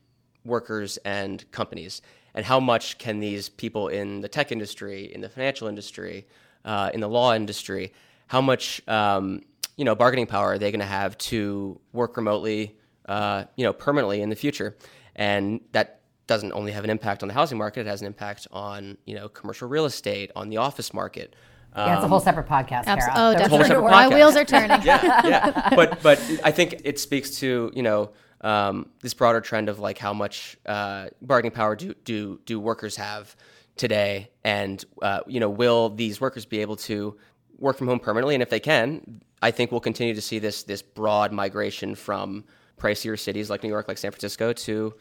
workers 0.46 0.98
and 0.98 1.50
companies. 1.52 2.02
And 2.36 2.46
how 2.46 2.60
much 2.60 2.98
can 2.98 3.20
these 3.20 3.50
people 3.50 3.88
in 3.88 4.22
the 4.22 4.28
tech 4.28 4.52
industry, 4.52 5.14
in 5.14 5.22
the 5.22 5.30
financial 5.30 5.68
industry, 5.68 6.26
uh, 6.66 6.90
in 6.94 7.00
the 7.00 7.10
law 7.10 7.34
industry, 7.34 7.94
how 8.28 8.42
much 8.42 8.82
um, 8.88 9.42
you 9.78 9.86
know 9.86 9.96
bargaining 9.96 10.26
power 10.28 10.54
are 10.54 10.58
they 10.58 10.72
going 10.72 10.80
to 10.80 10.86
have 10.86 11.18
to 11.20 11.80
work 11.92 12.18
remotely, 12.18 12.76
uh, 13.08 13.44
you 13.56 13.64
know, 13.64 13.74
permanently 13.74 14.22
in 14.22 14.30
the 14.30 14.36
future? 14.36 14.76
And 15.16 15.62
that 15.74 16.00
doesn't 16.26 16.54
only 16.54 16.72
have 16.72 16.84
an 16.84 16.90
impact 16.90 17.22
on 17.22 17.28
the 17.28 17.34
housing 17.34 17.58
market; 17.58 17.82
it 17.82 17.88
has 17.88 18.02
an 18.02 18.08
impact 18.08 18.48
on 18.52 18.98
you 19.06 19.14
know 19.14 19.30
commercial 19.30 19.68
real 19.68 19.86
estate, 19.86 20.32
on 20.36 20.50
the 20.50 20.58
office 20.58 20.94
market. 20.94 21.36
Yeah, 21.76 21.96
it's 21.96 22.06
a 22.06 22.08
whole 22.08 22.20
separate 22.20 22.48
podcast, 22.48 22.86
Abs- 22.86 23.06
Kara. 23.06 23.14
oh, 23.16 23.34
definitely. 23.34 23.90
My 23.90 24.08
wheels 24.08 24.36
are 24.36 24.46
turning. 24.46 24.82
yeah, 24.84 25.26
yeah. 25.26 25.70
But 25.76 26.02
but 26.04 26.20
I 26.44 26.52
think 26.52 26.82
it 26.84 27.00
speaks 27.00 27.38
to 27.40 27.72
you 27.76 27.84
know 27.84 28.12
um, 28.44 28.90
this 29.02 29.14
broader 29.14 29.42
trend 29.42 29.70
of 29.70 29.80
like 29.80 29.98
how 29.98 30.14
much 30.14 30.58
uh, 30.66 31.08
bargaining 31.22 31.52
power 31.52 31.76
do 31.76 31.94
do 32.04 32.40
do 32.46 32.60
workers 32.60 32.96
have 32.98 33.36
today, 33.76 34.30
and 34.44 34.84
uh, 35.02 35.22
you 35.28 35.40
know 35.40 35.50
will 35.50 35.90
these 35.90 36.22
workers 36.22 36.46
be 36.46 36.60
able 36.60 36.76
to 36.76 37.18
work 37.58 37.78
from 37.78 37.88
home 37.88 38.00
permanently? 38.00 38.36
And 38.36 38.44
if 38.44 38.50
they 38.50 38.60
can, 38.60 39.22
I 39.42 39.52
think 39.52 39.72
we'll 39.72 39.82
continue 39.82 40.14
to 40.14 40.22
see 40.22 40.40
this 40.40 40.64
this 40.64 40.82
broad 40.82 41.32
migration 41.32 41.96
from 41.96 42.44
pricier 42.78 43.18
cities 43.18 43.50
like 43.50 43.64
New 43.64 43.70
York, 43.70 43.88
like 43.88 43.98
San 43.98 44.12
Francisco, 44.12 44.52
to 44.52 44.94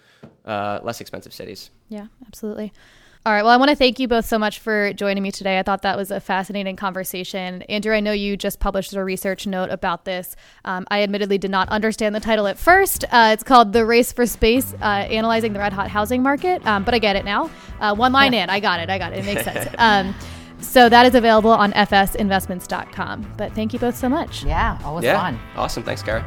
uh, 0.44 0.80
less 0.82 1.00
expensive 1.00 1.32
cities. 1.32 1.70
Yeah, 1.88 2.06
absolutely. 2.26 2.72
All 3.24 3.32
right. 3.32 3.44
Well, 3.44 3.52
I 3.52 3.56
want 3.56 3.68
to 3.68 3.76
thank 3.76 4.00
you 4.00 4.08
both 4.08 4.24
so 4.24 4.36
much 4.36 4.58
for 4.58 4.92
joining 4.94 5.22
me 5.22 5.30
today. 5.30 5.56
I 5.56 5.62
thought 5.62 5.82
that 5.82 5.96
was 5.96 6.10
a 6.10 6.18
fascinating 6.18 6.74
conversation. 6.74 7.62
Andrew, 7.62 7.94
I 7.94 8.00
know 8.00 8.10
you 8.10 8.36
just 8.36 8.58
published 8.58 8.92
a 8.94 9.04
research 9.04 9.46
note 9.46 9.70
about 9.70 10.04
this. 10.04 10.34
Um, 10.64 10.88
I 10.90 11.04
admittedly 11.04 11.38
did 11.38 11.52
not 11.52 11.68
understand 11.68 12.16
the 12.16 12.20
title 12.20 12.48
at 12.48 12.58
first. 12.58 13.04
Uh, 13.12 13.30
it's 13.32 13.44
called 13.44 13.72
The 13.72 13.86
Race 13.86 14.12
for 14.12 14.26
Space 14.26 14.74
uh, 14.80 14.84
Analyzing 14.84 15.52
the 15.52 15.60
Red 15.60 15.72
Hot 15.72 15.88
Housing 15.88 16.20
Market, 16.20 16.66
um, 16.66 16.82
but 16.82 16.94
I 16.94 16.98
get 16.98 17.14
it 17.14 17.24
now. 17.24 17.48
Uh, 17.78 17.94
one 17.94 18.10
line 18.12 18.34
in, 18.34 18.50
I 18.50 18.58
got 18.58 18.80
it. 18.80 18.90
I 18.90 18.98
got 18.98 19.12
it. 19.12 19.20
It 19.20 19.24
makes 19.24 19.44
sense. 19.44 19.68
Um, 19.78 20.14
so 20.60 20.88
that 20.88 21.06
is 21.06 21.14
available 21.16 21.50
on 21.50 21.72
fsinvestments.com. 21.72 23.34
But 23.36 23.52
thank 23.52 23.72
you 23.72 23.78
both 23.80 23.96
so 23.96 24.08
much. 24.08 24.44
Yeah, 24.44 24.78
always 24.84 25.04
Yeah, 25.04 25.20
fun. 25.20 25.38
awesome. 25.56 25.82
Thanks, 25.82 26.02
Kara. 26.02 26.22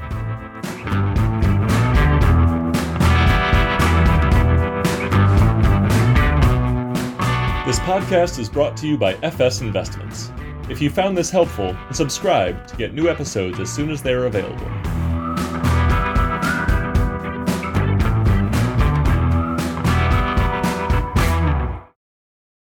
This 7.65 7.79
podcast 7.79 8.37
is 8.37 8.47
brought 8.47 8.77
to 8.77 8.87
you 8.87 8.95
by 8.95 9.15
FS 9.23 9.61
Investments. 9.61 10.31
If 10.69 10.83
you 10.83 10.91
found 10.91 11.17
this 11.17 11.31
helpful, 11.31 11.75
subscribe 11.91 12.67
to 12.67 12.75
get 12.75 12.93
new 12.93 13.09
episodes 13.09 13.59
as 13.59 13.73
soon 13.73 13.89
as 13.89 14.03
they 14.03 14.13
are 14.13 14.27
available. 14.27 14.69